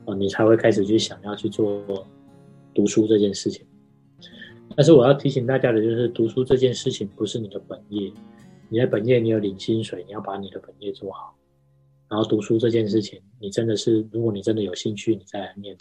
[0.05, 1.83] 啊，你才会开始去想要去做
[2.73, 3.65] 读书这件事情。
[4.75, 8.11] 但是我要提醒大家的就是，读书这件事情不是你的本业。
[8.69, 11.33] 你在本业，你有领薪水，你要把你的本业做好。
[12.09, 15.75] 然后读书这件事情，你真的是，如果你真的有兴趣，你再来念；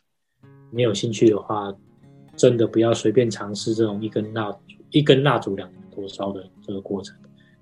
[0.70, 1.76] 没有兴趣的话，
[2.36, 4.58] 真的不要随便尝试这种一根蜡烛
[4.90, 7.16] 一根蜡烛两头烧的这个过程。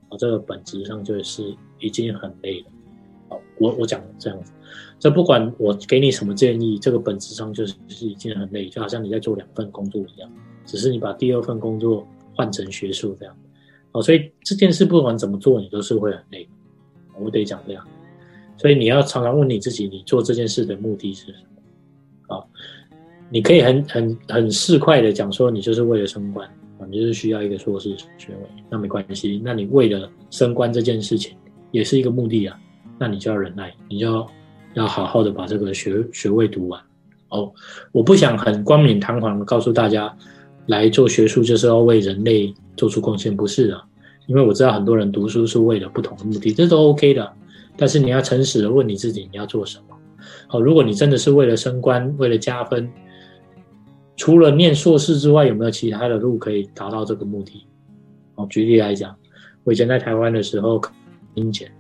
[0.08, 2.66] 啊，这个本质上就是已经很累了。
[3.28, 4.52] 好，我我讲这样子，
[4.98, 10.30] 这不管我给你什么建议，这个本质上就是是已经很累，就好像你在做两份工作一样，
[10.66, 13.34] 只是你把第二份工作换成学术这样。
[13.92, 16.46] 哦，所以这件事不管怎么做，你都是会很累。
[17.18, 17.87] 我得讲这样，
[18.58, 21.53] 所以你要常常问你自己，你做这件事的目的是什么？
[23.30, 26.46] 你可以很很很市侩的讲说，你就是为了升官
[26.78, 29.40] 啊，你就是需要一个硕士学位，那没关系。
[29.44, 31.37] 那你为了升官这件事情，
[31.70, 32.58] 也是一个目的啊，
[32.98, 34.26] 那你就要忍耐，你就要
[34.74, 36.80] 要好好的把这个学学位读完。
[37.30, 37.52] 哦，
[37.92, 40.14] 我不想很冠冕堂皇的告诉大家。
[40.66, 43.78] 来做学术就是要为人类做出贡献，不是的，
[44.26, 47.30] 因为我知道很多人读书是为了不同的目的，这都 OK 的。
[47.76, 49.96] 但是你要诚实的问你自己，你要做什么？
[50.46, 52.90] 好，如果你真的是为了升官、为了加分，
[54.16, 57.66] 除了念硕士之外，有没有其他的路可以达到这个目的？
[58.37, 59.16] 哦，举例来讲，
[59.64, 60.81] 我以前在台湾的时候，
[61.35, 61.70] 英检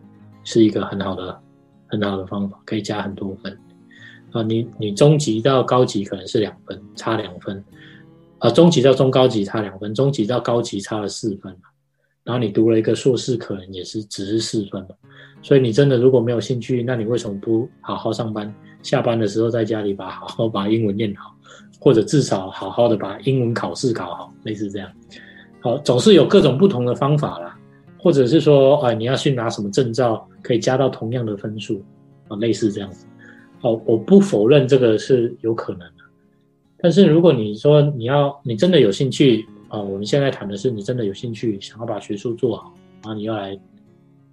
[0.42, 1.40] 是一个很好的、
[1.86, 3.56] 很好的方法，可以加很多分。
[4.32, 7.62] 啊，你你中级到高级可能是两分，差两分。
[8.38, 11.56] 啊，中级到中高级差两分，中级到高级差了四分
[12.24, 14.86] 然后你读了一个硕士，可能也是只是四分
[15.42, 18.52] 所以你真的如果没有兴趣，那你为什么不好好上班？
[18.82, 21.33] 下班的时候在家里把好好把英文念好，
[21.84, 24.90] 或者至少好好的把英文考试考好，类似这样。
[25.60, 27.58] 好，总是有各种不同的方法啦。
[27.98, 31.84] 或者是说，啊，你要去拿什么证照可以加到同样的分数
[32.28, 33.06] 啊，类似这样子。
[33.60, 36.04] 好，我不否认这个是有可能的，
[36.78, 43.58] 但是如果你说你要你真的有兴趣啊，我们现在谈的是你真的有兴趣，想要把学术做好，然后你要来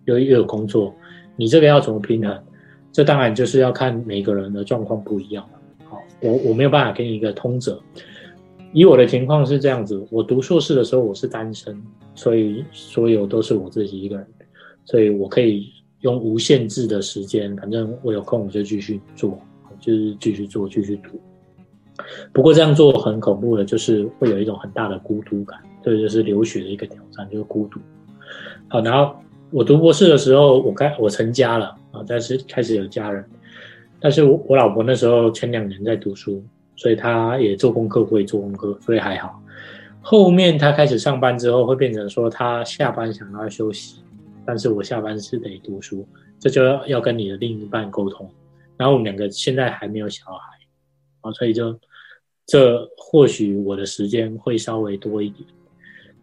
[0.06, 0.96] 又又有工作，
[1.36, 2.42] 你这个要怎么平衡？
[2.94, 5.61] 这当然就是要看每个人的状况不一样了。
[6.22, 7.82] 我我没有办法给你一个通则。
[8.74, 11.82] 以我的情况是这样子，我读硕士的时候我是单身，
[12.16, 14.28] 所以所有都是我自己一个人，
[14.86, 15.72] 所以我可以。
[16.02, 19.40] 用无限制的时间，反正我有空我就继续做，
[19.80, 21.22] 就是继续做，继续读。
[22.34, 27.80] 不过这样做很恐怖的，就是会有一种很大的孤独感，这就是留学的一个挑战，就是孤独。
[28.68, 29.16] 好，然后
[29.52, 33.24] 我读博士的时候，我开我成家了啊，但是开始有家人，
[34.02, 36.44] 但是我我老婆那时候前两年在读书，
[36.76, 39.42] 所以她也做功课会做功课，所以还好。
[40.02, 44.02] 后面她开始上班之后，会变成说她下班想要休息。
[44.44, 46.06] 但是我下班是得读书，
[46.40, 48.28] 这就要要跟你的另一半沟通。
[48.76, 50.58] 然后我们两个现在还没有小孩，
[51.22, 51.80] 啊，所以就
[52.48, 55.48] 这或许我的时间会稍微多一点。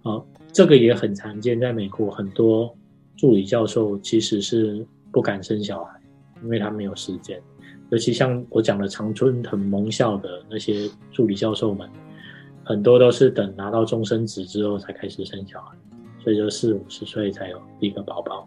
[0.03, 0.21] 啊，
[0.53, 2.77] 这个也很常见，在美国很多
[3.17, 6.01] 助理教授其实是不敢生小孩，
[6.43, 7.41] 因为他没有时间。
[7.91, 11.89] 尤其像我讲的常春藤盟校的那些助理教授们，
[12.65, 15.77] 很多都是等拿到终身职之后才开始生小孩。
[16.21, 18.47] 所以就四五十岁才有一个宝宝。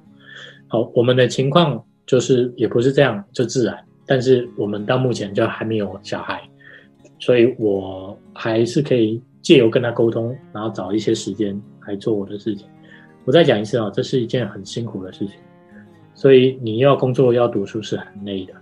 [0.68, 3.84] 好，我们的情况就是也不是这样，就自然。
[4.06, 6.48] 但是我们到目前就还没有小孩，
[7.18, 12.68] 所以我还是可以借由跟他沟通，然后找一些时间来做我的事情。
[13.24, 15.38] 我再讲一次啊，这是一件很辛苦的事情，
[16.14, 18.54] 所以你要工作要读书是很累的。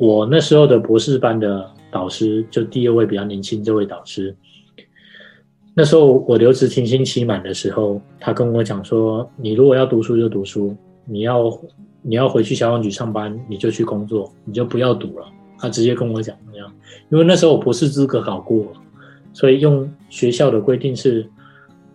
[0.00, 4.34] 我那时候的博士班的导师，就第二位比较年轻这位导师。
[5.74, 11.52] 那时候我留职停薪期满的时候，他跟我讲说：“你如果要读书就读书，你要
[12.00, 15.26] 你要回去消防局上班，你就去工作，你就不要读了。”
[15.60, 16.72] 他直接跟我讲那样，
[17.10, 18.72] 因为那时候我博士资格考过，
[19.34, 21.28] 所以用学校的规定是，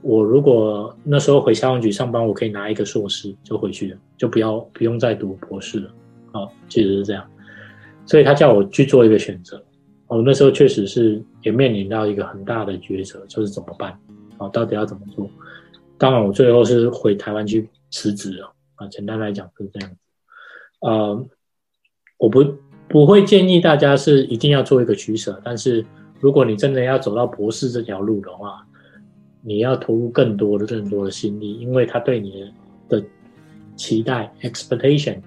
[0.04, 5.90] 我如果那时候回消防局上班，我可以拿一个硕士就回去了，就不要不用再读博士了。
[6.34, 7.26] 啊，其实是这样，
[8.06, 9.64] 所以他叫我去做一个选择。
[10.08, 13.98] 哦，那时候确实是也面临到一个很大的抉择，就是怎么办？
[14.38, 15.30] 哦，到底要怎么做？
[15.98, 18.54] 当然，我最后是回台湾去辞职了。
[18.76, 19.96] 啊，简单来讲是这样子。
[20.82, 21.26] 呃，
[22.18, 22.46] 我不
[22.88, 25.84] 不会建议大家是一定要做一个取舍，但是
[26.20, 28.64] 如果你真的要走到博士这条路的话，
[29.42, 32.52] 你要投入更多的、更多的心力，因为他对你
[32.90, 33.04] 的
[33.76, 35.22] 期待 （expectation）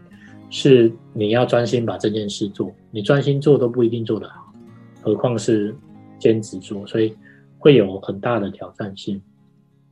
[0.51, 4.53] 是你要专心把这件事做，你专心做都不一定做得好。
[5.01, 5.75] 何况是
[6.19, 7.17] 兼职做，所以
[7.59, 9.21] 会有很大的挑战性。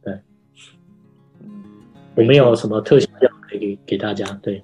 [0.03, 0.19] 对，
[2.15, 4.25] 我没有什么特效药可以给给大家。
[4.43, 4.63] 对，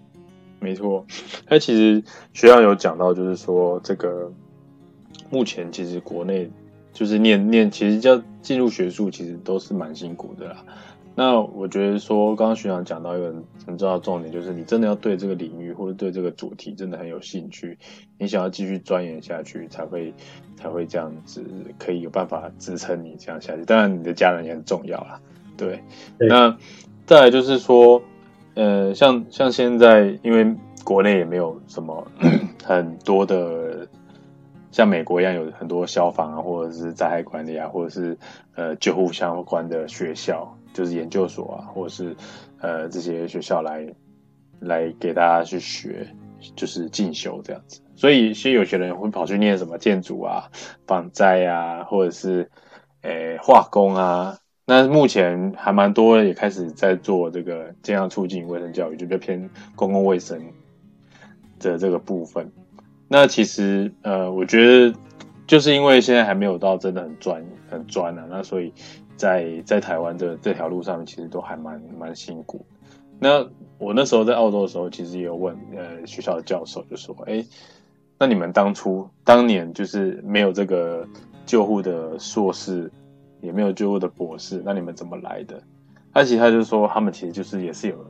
[0.60, 1.04] 没错。
[1.46, 2.02] 他其实
[2.32, 4.32] 学校有讲到，就是说这个
[5.30, 6.50] 目前其实国内
[6.92, 10.64] 就是念念，其实要进入学术，其实都是蛮辛苦的啦。
[11.14, 13.34] 那我觉得说，刚刚学长讲到一个
[13.66, 17.76] 很重要的重点，就是你真的要对这个领域或者对这个主题真的很有兴趣，
[18.18, 20.14] 你想要继续钻研下去，才会
[20.56, 21.44] 才会这样子
[21.78, 23.64] 可以有办法支撑你这样下去。
[23.66, 25.20] 当然，你的家人也很重要啦。
[25.54, 25.82] 对，
[26.18, 26.56] 那
[27.04, 28.00] 再来就是说，
[28.54, 32.06] 呃，像像现在，因为国内也没有什么
[32.64, 33.86] 很多的
[34.70, 38.16] 像美国一样有很多消防啊，或者是灾害管理啊，或者是
[38.54, 40.56] 呃救护相关的学校。
[40.72, 42.16] 就是研究所啊，或者是
[42.60, 43.86] 呃这些学校来
[44.60, 46.06] 来给大家去学，
[46.56, 47.80] 就是进修这样子。
[47.94, 50.50] 所以其实有些人会跑去念什么建筑啊、
[50.86, 52.50] 防灾啊，或者是
[53.02, 54.38] 诶化工啊。
[54.64, 60.40] 那目前还蛮多也开始在做这个这样促进卫生教育，就比较偏公共卫生
[61.58, 62.50] 的这个部分。
[63.08, 64.96] 那其实呃，我觉得
[65.46, 68.72] 就是因为现在还没有到真的很专很专啊，那所以。
[69.16, 72.64] 在在台湾这这条路上面，其实都还蛮蛮辛苦。
[73.18, 73.46] 那
[73.78, 77.44] 我那时候在澳洲的时候，其实也有问呃学校的教授，就说：“哎，
[78.18, 81.06] 那你们当初当年就是没有这个
[81.46, 82.90] 救护的硕士，
[83.40, 85.62] 也没有救护的博士，那你们怎么来的？”
[86.12, 88.04] 那其实他就说，他们其实就是也是有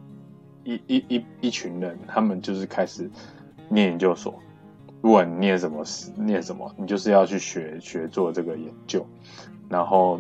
[0.65, 3.11] 一一一一群人，他们就是开始
[3.69, 4.35] 念研究所。
[5.03, 5.85] 不管你念什么，
[6.17, 9.07] 念什么，你就是要去学学做这个研究，
[9.69, 10.19] 然后。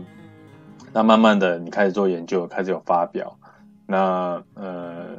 [0.95, 3.38] 那慢慢的，你开始做研究，开始有发表，
[3.86, 5.16] 那呃，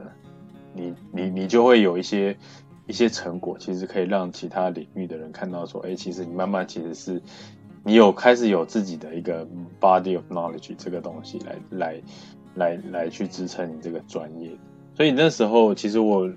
[0.74, 2.38] 你你你就会有一些
[2.86, 7.22] 一些成果，其实可以让其他领域的人看到，说，哎，其实你慢慢其实是
[7.84, 9.48] 你有开始有自己的一个
[9.82, 12.02] body of knowledge 这个东西来来
[12.56, 14.52] 来来去支撑你这个专业。
[14.96, 16.30] 所以那时候其实我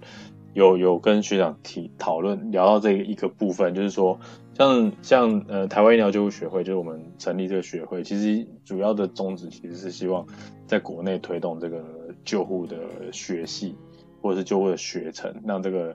[0.56, 4.18] 有有跟学长提讨论聊到这一个部分，就是说
[4.54, 10.26] 像像呃台湾医疗救护学会，就是我们成立这个学会，其实主要的宗旨其实是希望
[10.66, 11.84] 在国内推动这个
[12.24, 12.78] 救护的
[13.12, 13.76] 学系
[14.22, 15.94] 或者是救护的学程，让这个。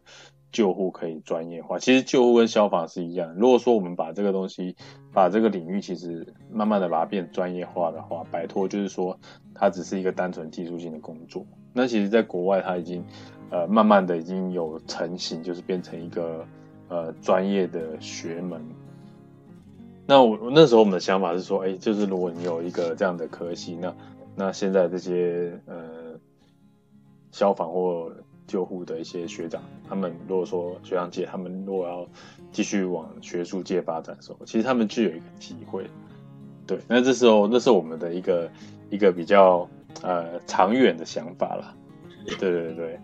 [0.54, 3.34] 救护可以专业化，其实救护跟消防是一样。
[3.38, 4.76] 如果说我们把这个东西，
[5.14, 9.18] 把这个领域其实慢慢的把它变专业化的话，摆脱就是说
[9.56, 11.46] 它只是一个单纯技术性的工作。
[11.72, 13.02] 那其实，在国外它已经
[13.52, 16.46] 呃慢慢的已经有成型，就是变成一个
[16.88, 18.60] 呃专业的学门。
[20.08, 23.96] 那我那时候我们的想法是说，哎，就是如果你有一个这样的科系，那
[24.36, 26.20] 那现在这些呃
[27.32, 28.12] 消防或
[28.48, 32.08] 救护的一些学长，他们如果说学长姐，他们如果要
[32.52, 35.86] 继续往学术界发展的时候，其实他们就有一个机会。
[36.68, 38.50] 对，那这时候那是我们的一个
[38.90, 39.70] 一个比较
[40.02, 41.76] 呃长远的想法了。
[42.40, 43.00] 对对对，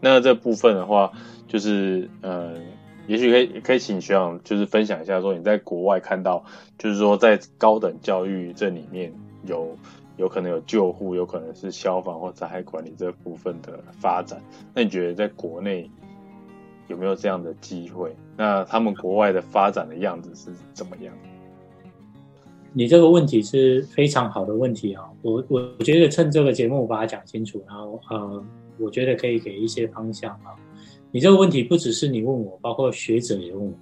[0.00, 1.12] 那这部分的话，
[1.46, 2.54] 就是呃，
[3.06, 6.44] 也许可以可以请学长就是分享一下，说你在国外看到，
[6.78, 9.12] 就是说在高等教育这里面
[9.44, 9.76] 有。
[10.16, 14.38] 有可能有救护，有可能是消防或灾害管理这部分的发展。
[14.74, 15.90] 那你觉得在国内
[16.88, 18.14] 有没有这样的机会？
[18.36, 21.14] 那他们国外的发展的样子是怎么样？
[22.72, 25.04] 你这个问题是非常好的问题啊！
[25.22, 28.44] 我我我觉得趁这个节目把它讲清楚，然后呃，
[28.78, 30.54] 我觉得可以给一些方向啊。
[31.10, 33.72] 你这个问题不只是你问我，包括学者也问我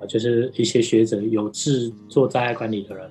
[0.00, 3.10] 啊，就是一些学者有志做灾害管理的人。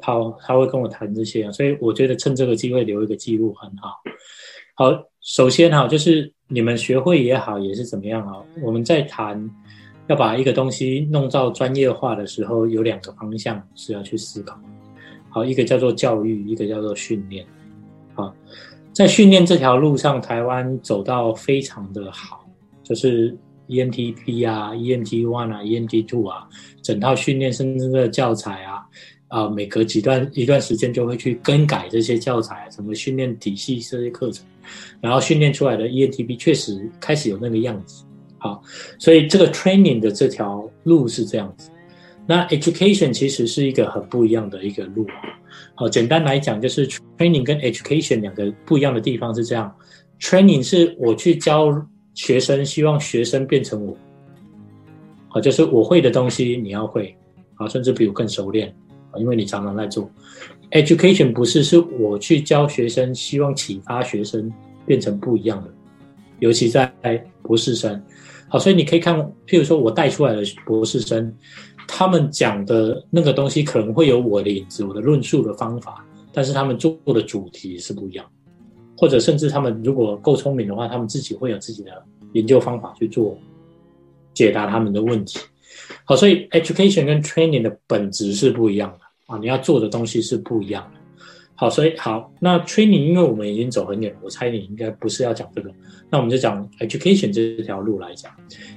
[0.00, 3.96] 他他会跟我谈这些，所以我觉得趁这个机会留一个记录很好。
[4.74, 4.90] 好，
[5.20, 8.42] 首先哈，就是你们学会也好，也是怎么样啊？
[8.62, 9.50] 我们在谈
[10.08, 14.58] 要把一个东西弄到专业化的时候，有两个方向是要去思考。
[15.28, 17.46] 好，一个叫做教育，一个叫做训练。
[18.14, 18.34] 好，
[18.92, 22.46] 在训练这条路上，台湾走到非常的好，
[22.82, 23.36] 就是
[23.68, 26.48] EMTP 啊、EMT One 啊、EMT Two 啊，
[26.82, 28.84] 整套训练甚至的教材啊。
[29.28, 34.42] 啊，每隔几段一段时间就会去更改这些教材，什么训练体系这些课程，
[35.02, 38.04] 然后训练出来的 ENTP 确实开始有那个样子。
[38.38, 38.62] 好，
[38.98, 41.70] 所以这个 training 的这条路是这样子。
[42.26, 45.06] 那 education 其实是一个很不一样的一个路。
[45.74, 46.86] 好，简单来讲就是
[47.16, 49.74] training 跟 education 两个不一样的地方是这样
[50.20, 51.84] ：training 是我去教
[52.14, 53.96] 学生，希望学生变成我。
[55.28, 57.16] 好，就是我会的东西你要会，
[57.56, 58.74] 啊，甚至比我更熟练。
[59.16, 60.08] 因为你常常在做
[60.72, 64.52] ，education 不是是我去教学生，希望启发学生
[64.84, 65.70] 变成不一样的，
[66.40, 66.92] 尤其在
[67.42, 68.00] 博士生。
[68.48, 69.14] 好，所以你可以看，
[69.46, 71.34] 譬如说我带出来的博士生，
[71.86, 78.24] 他们讲的那个东西可能会有我的影子，我的论述的方法，但是他们做的主题是不一样，
[78.96, 81.90] 或者甚至他们如果够聪明的话，他们自己会有自己的
[82.32, 83.36] 研究方法去做
[84.32, 85.38] 解答他们的问题。
[86.04, 90.97] 好，所以 education 跟 training 的本质是不一样的啊，你要做的东西是不一样的。
[91.60, 95.68] 好，所以好，那 training 因为我们已经走很远，我猜你应该不是要讲这个，
[96.08, 98.32] 那我们就讲 education 这条路来讲。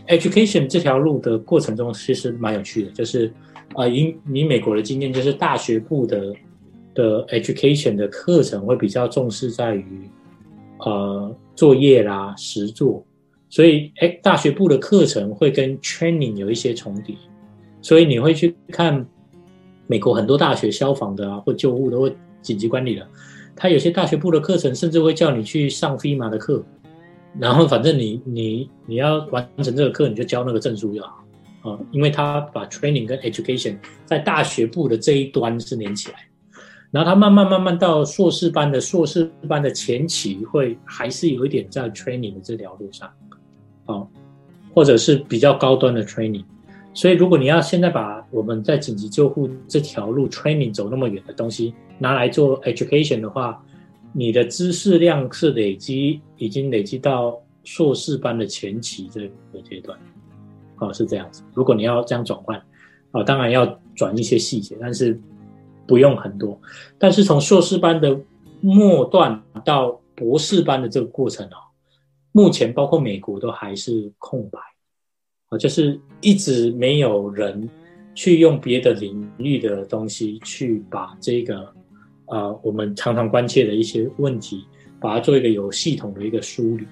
[0.08, 3.32] education 这条路的过程中其实蛮有趣的，就是
[3.76, 6.34] 啊，以你美国的经验，就是大学部的
[6.96, 9.86] 的 education 的课程会比较重视在于
[10.80, 13.06] 呃作业啦、实作。
[13.48, 17.16] 所以，哎，大学部的课程会跟 training 有一些重叠，
[17.80, 19.06] 所以你会去看
[19.86, 22.10] 美国很多大学消防的啊，或救护的，或
[22.42, 23.08] 紧急管理的，
[23.56, 26.64] 他有些大学部的课程甚至会叫你去上 FEMA 的课，
[27.40, 31.24] 然后反正你你你要完成这个课，你就交那个证书就好
[31.64, 36.18] 啊，因为他把 training 跟 education 在大学部的这一端是连起来，
[36.92, 43.10] 然后他慢慢慢慢到硕士班的硕士班的前期，会还是有一点在 training 的这条路上。
[43.86, 44.06] 啊，
[44.76, 46.46] 或者是比较高端的 training，
[46.94, 53.64] 所以如果你要现在把我们在紧急救护这条路 training 走那么远的东西拿来做 education 的话，
[54.14, 59.22] 你的知识量是累积已经累积到硕士班的前期这
[59.54, 59.98] 个阶段，
[60.80, 61.44] 哦是这样子。
[61.54, 62.62] 如果你要这样转换，
[63.12, 63.66] 啊当然要
[63.96, 65.18] 转一些细节，但是
[65.88, 66.60] 不用很多。
[66.98, 68.20] 但是从硕士班的
[68.60, 71.58] 末段到博士班的这个过程哦。
[72.34, 74.58] 目前包括美国都还是空白，
[75.52, 77.70] 啊，就是一直没有人
[78.16, 81.68] 去用别的领域的东西去把这个，
[82.28, 84.64] 呃，我们常常关切的一些问题，
[84.98, 86.88] 把它做一个有系统的一个梳理。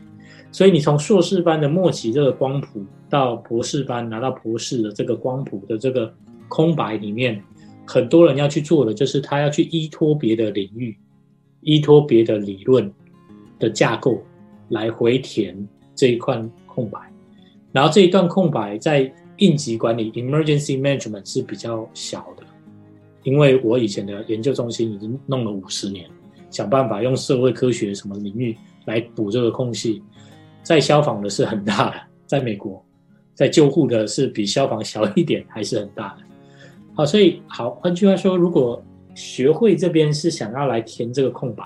[0.51, 6.13] 所以你从硕士班的末期这个光谱到博士班拿到博士的这个光谱的这个
[6.49, 7.41] 空白里面，
[7.87, 10.97] 很多人要去做的就是他要去依托别的领域，
[11.61, 12.91] 依托别的理论
[13.57, 14.21] 的架构
[14.67, 16.99] 来回填这一块空白，
[17.71, 22.43] 然后这一段空白在应急管理 （emergency management） 是比较小的，
[23.23, 26.09] 因为我以前的研究中心已经弄了五十年，
[26.49, 30.01] 想办法用社会科学什么领域来补这个空隙，
[30.63, 31.95] 在消防的是很大的，
[32.25, 32.83] 在美国，
[33.33, 36.23] 在救护的是比消防小一点，还是很大的。
[36.95, 38.83] 好，所以好，换句话说，如果
[39.15, 41.63] 学会这边是想要来填这个空白，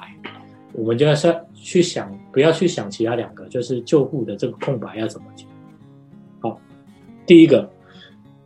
[0.74, 1.14] 我们就要
[1.56, 5.50] 去想，不要去想其他两个，就是救护的这个空白要怎么填。
[7.26, 7.70] 第一个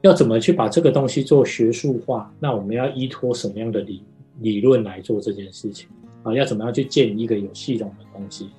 [0.01, 2.33] 要怎么去把这个东西做学术化？
[2.39, 4.03] 那我们要依托什么样的理
[4.41, 5.89] 理论来做这件事情？
[6.23, 8.49] 啊，要怎么样去建一个有系统的东西？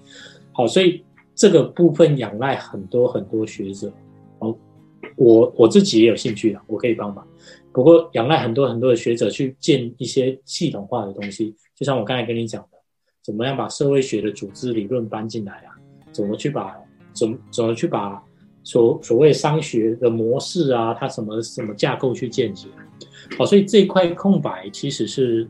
[0.53, 1.05] 好，所以
[1.35, 3.93] 这个部分仰赖很多很多学者。
[4.41, 4.57] 哦，
[5.17, 7.27] 我我自己也有兴趣的，我可以帮忙。
[7.73, 12.79] 不过，仰赖很多很多的学者去建一些系统化的东西，就像我刚才跟你讲的，
[13.23, 15.77] 怎么样把社会学的组织理论搬进来啊？
[16.11, 16.77] 怎么去把
[17.13, 18.21] 怎么怎么去把
[18.69, 22.85] 所所谓商学的模式啊，它什么什么架构去建起来？
[23.39, 25.49] 好，所以这块空白其实是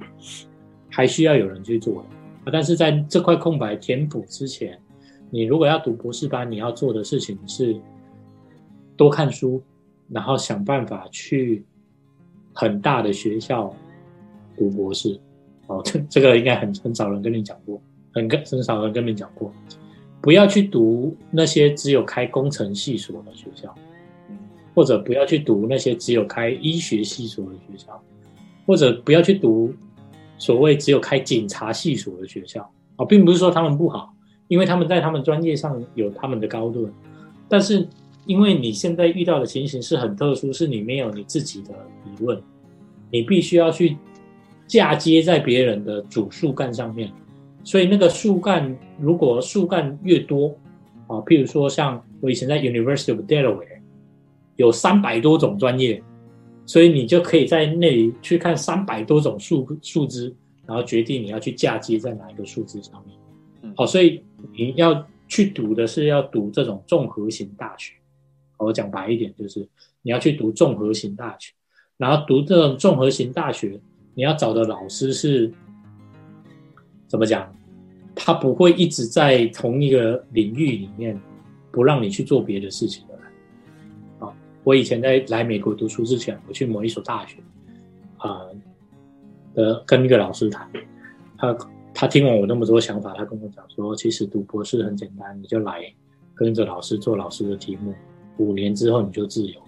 [0.89, 2.51] 还需要有人去做的。
[2.53, 4.79] 但是在这块空白填补之前，
[5.31, 7.75] 你如果要读博士班，你要做的事情是
[8.97, 9.61] 多看书，
[10.09, 11.65] 然后想办法去。
[12.55, 13.73] 很大的学校
[14.57, 15.17] 读博士，
[15.69, 17.81] 哦，这这个应该很很少人跟你讲过，
[18.13, 19.53] 很跟很少人跟你讲过，
[20.29, 23.75] 不要去读那些只有开工程系所的学校，
[24.75, 27.99] 或者不要去读那些只有开医学系所的学校，
[28.67, 29.73] 或者不要去读
[30.37, 34.13] 所谓只有开警察系所的学校，啊，并不是说他们不好，
[34.49, 36.91] 因为他们在他们专业上有他们的高度，
[37.49, 37.89] 但是。
[38.27, 41.71] 因为你现在遇到的情形是很特殊，是你没有你自己的
[42.05, 42.39] 理论，
[43.11, 43.97] 你必须要去
[44.67, 47.11] 嫁接在别人的主树干上面，
[47.65, 50.49] 所以那个树干如果树干越多
[51.07, 53.81] 啊，譬如说像我以前在 University of Delaware
[54.57, 56.03] 有三百多种专业，
[56.67, 60.35] 所以你就可以在那里去看三百多种树树枝，
[60.67, 63.75] 然后决定你要去嫁接在哪一个树枝上面。
[63.77, 64.23] 好，所以
[64.57, 67.95] 你要去读的是要读这种综合型大学。
[68.57, 69.61] 我讲白一点，就是
[70.03, 71.53] 你要去读综合型大学，
[71.97, 73.79] 然后读这种综合型大学，
[74.15, 75.53] 你要找的老师是
[77.09, 77.53] 怎么讲？
[78.15, 81.19] 他不会一直在同一个领域里面，
[81.71, 84.27] 不让你去做别的事情的。
[84.27, 84.35] 啊，
[84.65, 87.39] 我以前在来美国读书之前，我去某一所大学，
[88.17, 88.43] 啊，
[89.55, 90.69] 呃，跟一个老师谈，
[91.39, 91.59] 他
[91.95, 95.83] 他听完我那么多想法，他跟我讲说，其实读博士很简单，你就来
[96.35, 97.95] 跟着老师做老师的题目。
[98.39, 99.61] 五年之后你就自由，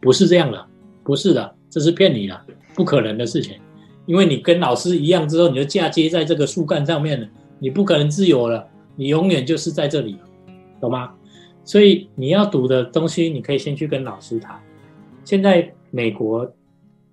[0.00, 0.66] 不是这样的，
[1.04, 3.60] 不是的，这是骗你的，不可能的事情。
[4.08, 7.28] 因为你跟老师一样之后，你就嫁接在这个树干上面了，
[7.60, 10.16] 你不可能自由了，你永远就是在这里，
[10.80, 11.12] 懂吗？
[11.62, 14.58] 所以你要读的东西，你可以先去跟老师谈。
[15.24, 16.50] 现在美国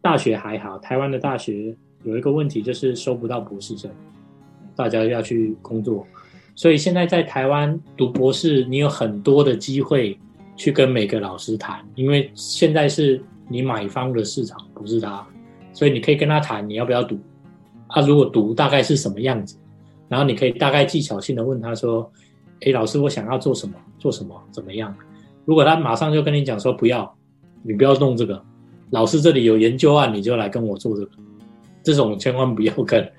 [0.02, 3.92] 大学还好，台湾的大学有一个问题就是收不到博士生，
[4.76, 6.08] 大家要去工作，
[6.56, 10.18] 所以现在在台湾读博士，你有很多的机会。
[10.58, 15.28] 去跟每个老师谈，因为现在是你买方的市场，不是他，
[15.76, 17.20] 所以你可以跟他谈你要不要读。
[17.90, 19.58] 他如果读大概是什么样子，
[20.08, 22.12] 然后你可以大概技巧性的问他说
[22.62, 23.76] ：“诶，老师，我想要做什么？
[24.00, 24.42] 做什么？
[24.52, 24.96] 怎么样？”
[25.46, 27.16] 如果他马上就跟你讲说：“不要，
[27.62, 28.42] 你不要弄这个，
[28.92, 31.12] 老师这里有研究案，你就来跟我做这个。”
[31.84, 33.12] 这种千万不要跟，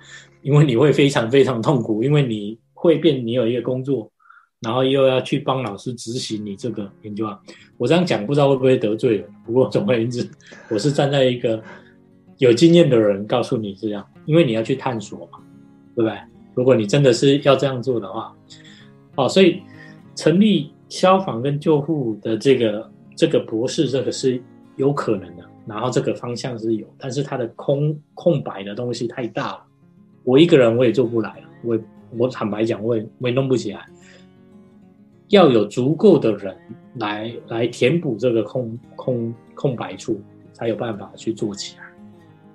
[0.42, 4.10] 因为你会非常非常痛苦，因为你会变，你有一个工作。
[4.62, 7.38] 然后又要去帮老师执行你这个研究啊，
[7.76, 9.28] 我这样讲不知道会不会得罪人。
[9.44, 10.28] 不过总而言之，
[10.70, 11.62] 我是站在一个
[12.38, 15.38] 有经验的人告诉你这样，因为你要去探索嘛，
[15.94, 16.18] 对不对？
[16.54, 18.34] 如果你真的是要这样做的话，
[19.16, 19.62] 哦，所以
[20.14, 24.40] 成立消防跟救护的这个这个博士，这个是
[24.76, 25.44] 有可能的。
[25.66, 29.64] 然后这个方向是有，但是它的空空白的东西太大了，
[30.22, 31.48] 我一个人我也做不来了。
[31.64, 31.78] 我
[32.16, 33.84] 我坦白讲，我也我也弄不起来。
[35.28, 36.56] 要有足够的人
[37.00, 40.20] 来来填补这个空空空白处，
[40.52, 41.85] 才有办法去做起来。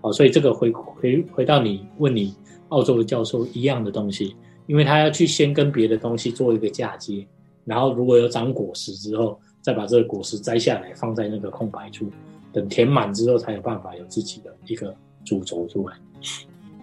[0.01, 2.35] 好，所以这个回回回到你问你
[2.69, 4.35] 澳洲的教授一样的东西，
[4.65, 7.25] 因为他要去先跟别的东西做一个嫁接，
[7.65, 12.09] 然后如果有长果实之后，再把这个果实摘下来放在那个空白处，
[12.51, 15.95] 等填满之后，才有办法有自己的一个主轴出来。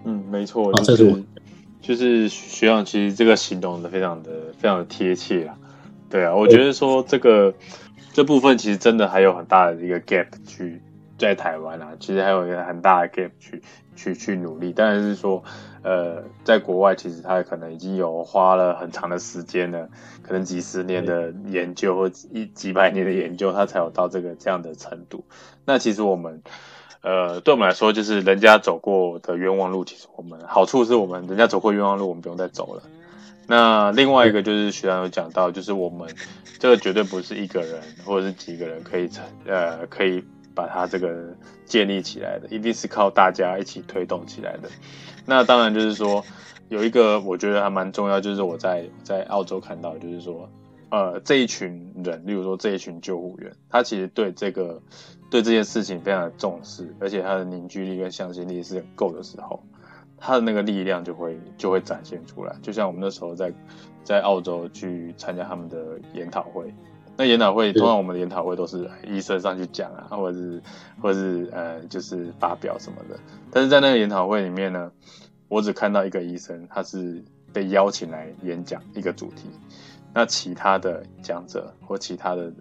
[0.04, 1.18] 嗯，没错，这是我
[1.80, 5.58] 就是学长，其实这个形容的非常的非常的贴切啊。
[6.08, 7.52] 对啊，我觉得说这个
[8.12, 10.80] 这部分其实真的还有很大的一个 gap 去
[11.18, 13.60] 在台湾啊，其实还有一个很大的 gap 去
[13.96, 14.72] 去去努力。
[14.74, 15.42] 但是说，
[15.82, 19.88] 呃，在国外其实他可能已经有花了很长的时间了，
[20.22, 25.24] 可能几十年的研究或一几百年的研究，他才有到这个这样的程度。
[25.64, 26.40] 那其实我们，
[27.02, 32.82] 呃，对我们来说，就是人家走过的冤枉路，其实我们好处是我们人家走过冤枉路，我们不用再走了。
[33.50, 36.08] 那另外一个就是徐然有讲到，就是我们
[36.58, 40.22] 这个绝对不是一个人或者是几个人可以成呃可以
[40.58, 41.32] 把它这个
[41.66, 44.68] 建立起来的，一定是靠大家一起推动起来的。
[45.24, 46.24] 那当然就是说
[46.68, 50.50] 有一个我觉得还蛮重要，就是我在在澳洲看到，就是说
[50.90, 54.82] 呃这一群人，例如说这一群救护员，他其实对这个
[55.30, 59.62] 对这件事情非常的重视，而且他的凝聚力跟向心力是够的时候。
[60.20, 63.52] 他的那个力量就会就会展现出来，就像我们那时候在
[64.02, 66.74] 在澳洲去参加他们的研讨会，
[67.18, 70.62] 那研讨会通常我们的研讨会都是医生上去讲啊，或者是
[71.02, 73.18] 或者是呃就是发表什么的，
[73.50, 74.92] 但是在那个研讨会里面呢，
[75.48, 79.50] 我只看到一个医生，他是被邀请来演讲一个主题，
[80.14, 82.52] 那其他的讲者或其他的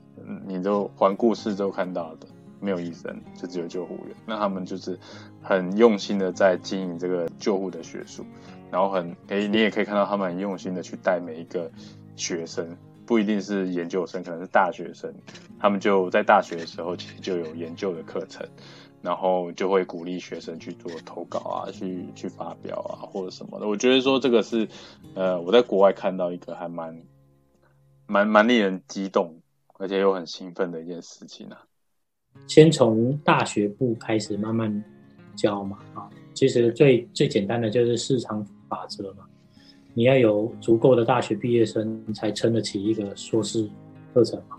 [0.46, 2.28] 你都环顾四周看到的。
[2.60, 4.16] 没有医生，就只有救护员。
[4.26, 4.98] 那他们就是
[5.44, 8.26] 很用心的在经营这个救护的学术，
[8.72, 11.70] 然后很诶，你也可以看到他们很用心的去带每一个
[12.16, 12.76] 学生，
[13.08, 15.12] 不一定是研究生，可能是大学生。
[15.58, 18.46] 他们就在大学的时候其实就有研究的课程，
[19.02, 23.68] 然后就会鼓励学生去做投稿啊，去去发表啊或者什么的。
[23.68, 24.68] 我觉得说这个是
[25.16, 27.02] 呃我在国外看到一个还蛮
[28.06, 29.42] 蛮蛮令人激动，
[29.80, 31.64] 而且又很兴奋的一件事情啊。
[32.46, 34.84] 先从大学部开始慢慢
[35.36, 39.26] 教嘛，啊，其实最最简单的就是市场法则嘛，
[39.98, 43.68] 你要有足够的大学毕业生才撑得起一个硕士
[44.14, 44.56] 课程嘛，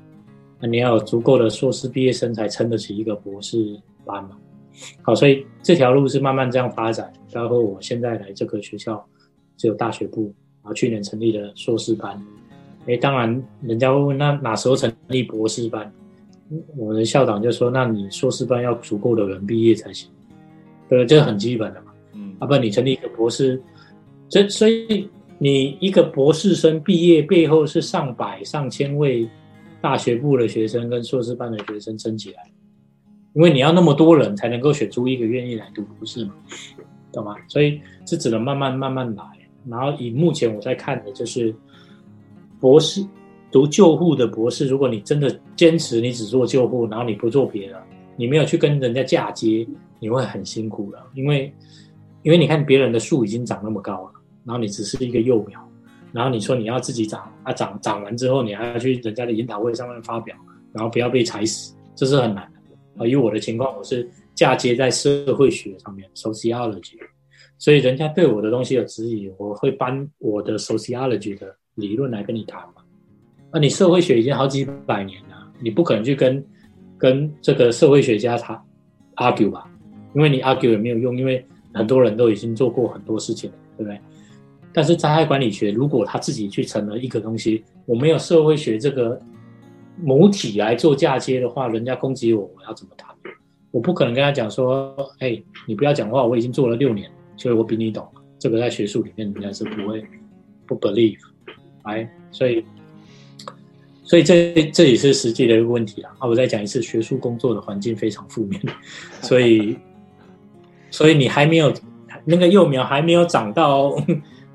[0.59, 4.37] 那你要有足够的硕士毕业生才撑得起一个博士班嘛，
[5.01, 9.07] 好，所以这条路是慢慢这样发展，包括我现在来这个学校
[9.57, 10.25] 只有大学部，
[10.61, 12.21] 然后去年成立了硕士班，
[12.89, 15.93] 哎，当然人家会问那哪时候成立博士班？
[16.77, 20.11] 我们的校长就说：“那你硕士班要足够的人毕业才行，
[20.89, 21.93] 对，这个很基本的嘛。
[22.15, 23.63] 嗯，啊不，你成立一个博士，
[24.29, 25.09] 这所以
[25.39, 29.29] 你一个博士生毕业背后是上百上千位
[29.81, 32.43] 大学部的学生跟硕士班的学生撑起来，
[33.35, 36.35] 因为你要那么多人才能够选出一个愿意来读博士嘛，
[37.13, 37.37] 懂吗？
[37.49, 39.25] 所以这只能慢慢慢慢来。
[39.69, 41.55] 然后以目前我在看的就是
[42.61, 43.05] 博士。”
[43.51, 47.83] 读救护的博士，如果你真的坚持你只做救护，然后你不做别的，
[48.15, 49.67] 你没有去跟人家嫁接，
[49.99, 51.03] 你会很辛苦的。
[51.15, 51.51] 因为，
[52.23, 54.13] 因为你看别人的树已经长那么高了，
[54.45, 55.69] 然后你只是一个幼苗，
[56.13, 60.37] 然后你说你要自己长，啊长长完之后你还要去人家的研讨会上面发表，
[60.73, 63.05] 然后不要被踩死，这是很难的。
[63.05, 66.99] 啊，以我的情况，我是嫁接在社会学上面，sociology，
[67.59, 72.83] 所以人家对我的东西有质疑，我会搬我的 sociology 的理论来跟你谈嘛。
[73.53, 76.45] 那你社会学已经好几百年了，你不可能去跟
[76.97, 78.63] 跟这个社会学家他
[79.17, 79.71] argue 吧？
[80.15, 84.01] 因为你 argue 也没有用，因为很多人都已经做过很多事情，对不对？
[84.79, 89.21] 但是灾害管理学如果他自己去成了一个东西，我没有社会学这个
[90.01, 93.13] 母体来做嫁接的话，人家攻击我，我要怎么谈？
[93.73, 98.07] 我不可能跟他讲说，哎，你不要讲话，我已经做了六年，所以我比你懂。
[98.39, 100.07] 这个在学术里面人家是不会
[100.65, 101.19] 不 believe，
[101.83, 102.65] 哎，所以。
[104.05, 106.29] 所以这这也是实际的一个问题了啊！
[106.29, 108.63] 我再讲一次，学术工作的环境非常负面，
[109.23, 109.77] 所以
[110.89, 111.75] 所以你还没有
[112.25, 113.97] 那个幼苗还没有长到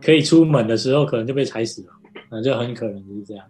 [0.04, 1.90] 可以出门的时候，可能就被踩死了，
[2.30, 3.46] 那，就很可能就是这样。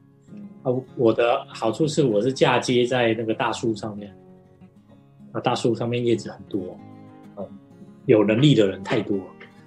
[0.61, 4.15] 啊，我的好处是我是嫁接在那个大树上面，
[5.31, 6.77] 啊，大树上面叶子很多，
[7.37, 7.45] 嗯，
[8.05, 9.19] 有能力的人太多，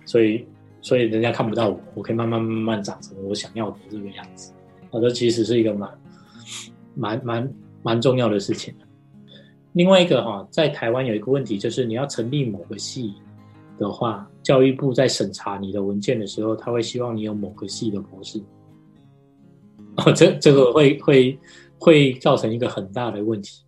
[0.05, 0.47] 所以
[0.81, 4.53] 所以人家看不到我，我可以慢慢慢慢长成我想要的这个样子。
[4.91, 5.91] 啊，这其实是一个蛮。
[6.99, 8.75] 蛮蛮蛮重要的事情。
[9.75, 13.13] 另外一个哈，在台湾有一个问题，就是你要成立某个系
[13.79, 18.41] 的话，教育部在审查你的文件的时候，他会希望你有某个系的博士。
[19.97, 21.39] 哦，这这个会会
[21.79, 23.63] 会造成一个很大的问题。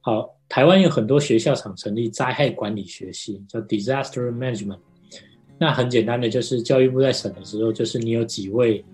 [0.00, 4.78] 好，台湾有很多学校想成立灾害管理学系，叫 Disaster Management。
[5.58, 8.84] 那很简单的，就是教育部在审的时候，就是你有几位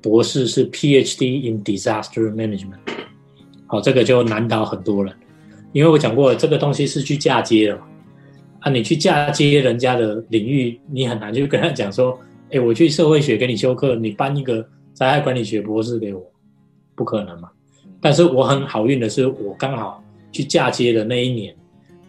[0.00, 2.78] 博士是 PhD in Disaster Management。
[3.66, 5.14] 好，这个就难倒很多人，
[5.72, 7.82] 因为我讲过，这个东西是去嫁接的嘛。
[8.60, 12.18] 啊，你去嫁接人家的领域，你很难去跟他讲说，
[12.50, 16.22] 哎，我去社会学给你修课，你颁一个灾害管理学博士给我，
[16.94, 17.48] 不可能嘛。
[18.00, 20.02] 但是我很好运的是，我刚好
[20.32, 21.54] 去嫁接的那一年，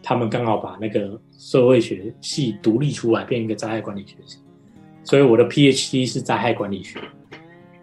[0.02, 4.40] 他们刚好把那个社会学系独立出来，变一个灾害管理学系，
[5.04, 7.00] 所以我的 PhD 是灾害管理学。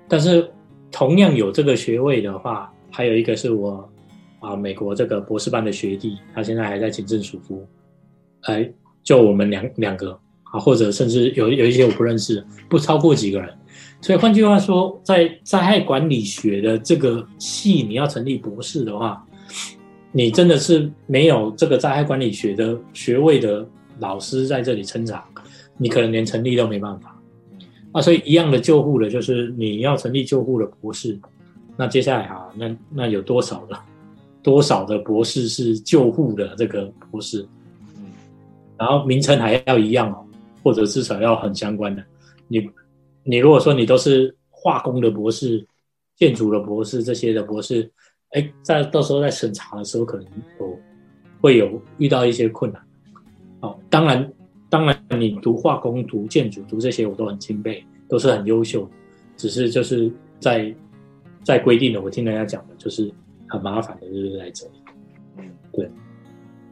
[0.08, 0.48] 但是
[0.90, 3.88] 同样有这个学位的话，还有一个是我
[4.40, 7.66] 啊美国这个博士班的学弟，他现在还在警政署服，
[8.46, 8.68] 哎，
[9.02, 13.52] 就我们两两个啊，或者甚至有有一些我不认识，不超过几个人。
[14.00, 19.26] 所以换句话说，在灾害管理学的这个系，你要成立博士的话，
[20.12, 23.66] 你真的是没有这个灾害管理学的学位的
[23.98, 25.24] 老师在这里撑场，
[25.76, 27.20] 你可能连成立都没办法。
[27.92, 31.18] 啊，所以一样的救护的，就是你要成立救护的博士，
[31.76, 33.76] 那接下来哈，那那有多少的
[34.42, 37.48] 多少的博士是救护的这个博士？
[38.76, 40.26] 嗯，然后名称还要一样哦，
[40.62, 42.04] 或者至少要很相关的。
[42.48, 42.70] 你
[43.22, 45.66] 你如果说你都是化工的博士、
[46.16, 47.90] 建筑的博士这些的博士，
[48.30, 50.26] 哎，在到时候在审查的时候，可能
[50.58, 50.78] 有
[51.40, 52.82] 会有遇到一些困难。
[53.60, 54.32] 哦，当然。
[54.68, 58.86] 当然，你读化工、读建筑、读这些，我都很钦佩，都是很优秀。
[59.36, 60.10] 只是就是
[60.40, 60.74] 在
[61.44, 63.08] 在规定的，我听人家讲的，就是
[63.46, 64.72] 很麻烦的，就是在这里。
[65.38, 65.88] 嗯，对，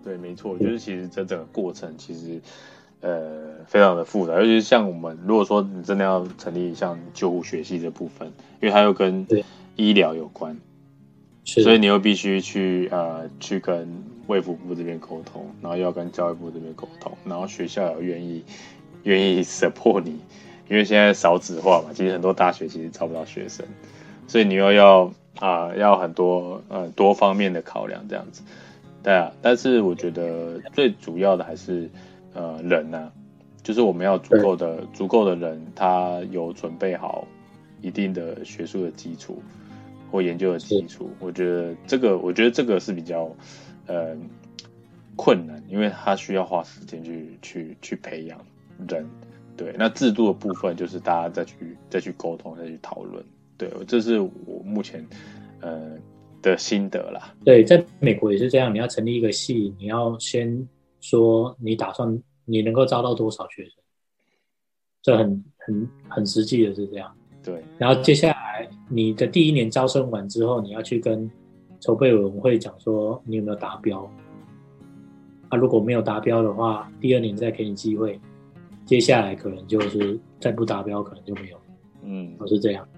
[0.05, 2.41] 对，没错，就是其实这整个过程其实
[3.01, 8.29] 呃非常的复杂，尤其是像我们如果说你真的要成立像救护学系这部分，
[8.61, 9.27] 因为它又跟
[9.77, 10.57] 医疗有关，
[11.45, 13.89] 所以你又必须去呃去跟。
[14.27, 18.43] 卫福部这边沟通，然后要跟教育部这边沟通，然后学校也愿意
[19.03, 20.19] 愿意 support 你，
[20.67, 23.67] 因为现在少子化嘛，其实很多大学其实招不到学生，
[24.27, 28.43] 所以你又要啊要很多呃多方面的考量这样子，
[29.05, 31.89] 对啊，但是我觉得最主要的还是
[32.33, 33.13] 呃人呐，
[33.63, 37.29] 就是我们要足够的足够的人，他有准备好
[37.81, 39.41] 一定的学术的基础
[40.11, 43.31] 或研究的基础，我觉得这个我觉得这个是比较。
[43.87, 44.17] 呃，
[45.15, 48.41] 困难，因为他需要花时间去去去培养
[48.89, 49.07] 人，
[49.59, 49.75] 对。
[49.79, 53.23] 那制度的部分就是大家再去再去沟通，再去讨论，
[53.59, 53.69] 对。
[53.87, 55.07] 这是我目前
[55.61, 55.99] 呃
[56.51, 57.35] 的心得啦。
[57.45, 60.69] 对，在美国也是这样，你要成立一个系，你要先
[61.01, 63.73] 说你打算你能够招到多少学生，
[65.03, 67.13] 这很很很实际的是这样。
[67.43, 67.63] 对。
[67.79, 71.31] 然后接下来你的第一年招生完之后，你要去跟。
[71.81, 74.11] 筹备委员会讲说你有没有达标？
[75.51, 78.19] 啊，如果没有达标的话，第二年再给你机会。
[78.87, 81.59] 接下来可能就是再不达标，可能就没有。
[82.03, 82.89] 嗯，都是这样。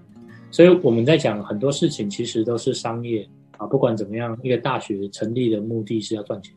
[0.57, 3.28] 所以我们在讲很多事情，其实都是商业
[3.59, 3.66] 啊。
[3.66, 6.54] 不管怎么样，一个大学成立的目的是要赚钱。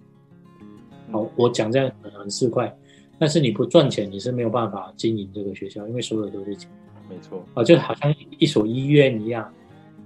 [1.11, 2.71] 好，我讲这样可能很市侩，
[3.19, 6.71] 但是你不赚钱，你是没有办法经营这个学校，因为所有都是钱。
[7.09, 7.45] 没错。
[7.53, 9.43] 啊，就好像一所医院一样。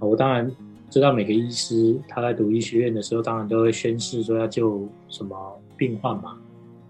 [0.00, 0.50] 我当然。
[0.90, 5.36] 知道每个医师他在读医学院的时候，当然都会宣誓说要救什么
[5.76, 6.38] 病患嘛，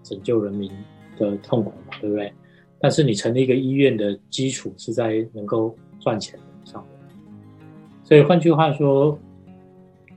[0.03, 0.71] 拯救人民
[1.17, 2.31] 的痛苦嘛，对不对？
[2.79, 6.39] 但是你成立一个医院的基础是在能够赚钱
[8.05, 9.19] 所以换句话说，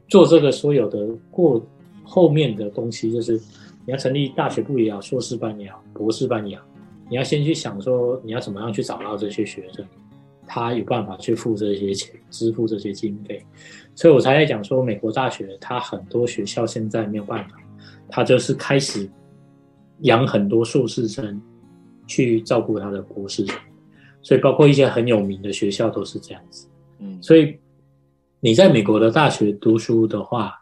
[0.06, 1.60] 做这个所有的过
[2.04, 3.32] 后面的东西，就是
[3.84, 6.64] 你要成立大学部也好，硕士班也好，博士班也好，
[7.10, 9.84] 你要先去想说你要怎么样去找到这些学生。
[10.50, 13.44] 他有办法去付这些钱，支付这些经费，
[13.94, 17.56] 所以我才在讲说，美国大学它很多学校现在没有办法，
[18.08, 19.06] 它就是开始
[20.00, 21.38] 养很多硕士生
[22.06, 23.54] 去照顾他的博士生，
[24.22, 26.66] 所以包括一些很有名的学校都是这样子。
[27.00, 27.54] 嗯，所以
[28.40, 30.54] 你在美国的大学读书的话，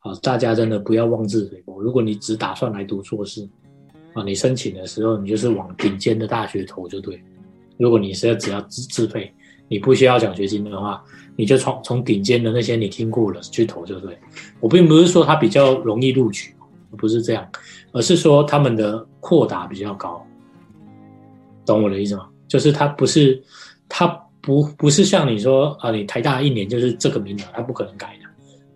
[0.00, 1.80] 啊，大家真的不要妄自菲薄。
[1.80, 3.48] 如果你只打算来读硕士，
[4.12, 7.20] 啊，你申请的时候你就是往顶尖的大学投就对。
[7.76, 9.34] 如果你是要只要自自费，
[9.66, 11.02] 你不需要奖学金的话，
[11.34, 14.16] 你就从从顶尖的那些你听过了去投就对。
[14.60, 16.54] 我并不是说它比较容易录取，
[16.96, 17.44] 不是这样，
[17.90, 20.24] 而是说他们的扩大比较高，
[21.66, 22.28] 懂我的意思吗？
[22.46, 23.42] 就是它不是，
[23.88, 24.06] 它
[24.44, 28.28] 不不是像你说啊，你台大一年就是这个名额，它不可能改的。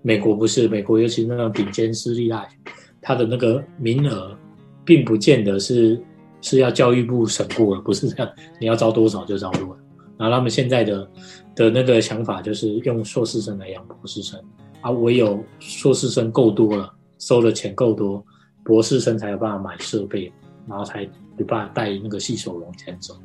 [0.03, 2.57] 美国不是，美国尤其那种顶尖私立大学，
[3.01, 4.37] 它的那个名额
[4.85, 6.01] 并不见得是。
[6.41, 9.77] 是要教育部审过了，不是这样，你要招多少就招多少。
[10.17, 11.11] 然后他们现在的
[11.57, 14.41] 的那个想法就是用硕士生来养博士生，
[14.81, 18.25] 啊，唯有硕士生够多了，收的钱够多，
[18.63, 20.33] 博士生才有办法买设备，
[20.69, 21.03] 然后才
[21.39, 23.21] 有办法带那个细手往前走。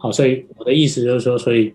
[0.00, 1.72] 好，所以我的意思就是说，所以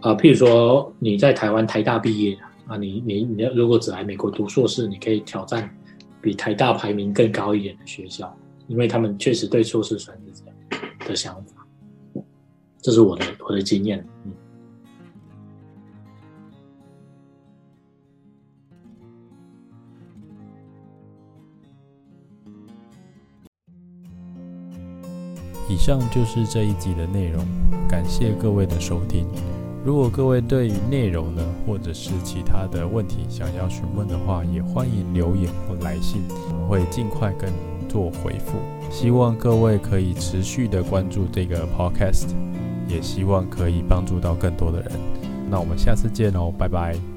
[0.00, 5.68] 啊，譬如说你在台湾台大毕业啊，你你你如果只来美国读硕士，你可以挑战
[6.22, 8.34] 比台大排名更高一点的学校。
[8.66, 11.66] 因为他们确实对硕士生是这样的想法，
[12.80, 14.02] 这是我的我的经验。
[25.68, 27.44] 以上就是这一集的内容，
[27.88, 29.26] 感谢各位的收听。
[29.84, 38.58] 如果各位对于内容呢，或者是其他的问题想要询问的话，也欢迎留言或来信，我们会尽快跟您做回复。
[38.90, 42.28] 希望各位可以持续的关注这个 podcast，
[42.88, 44.90] 也希望可以帮助到更多的人。
[45.50, 47.13] 那我们下次见哦，拜拜。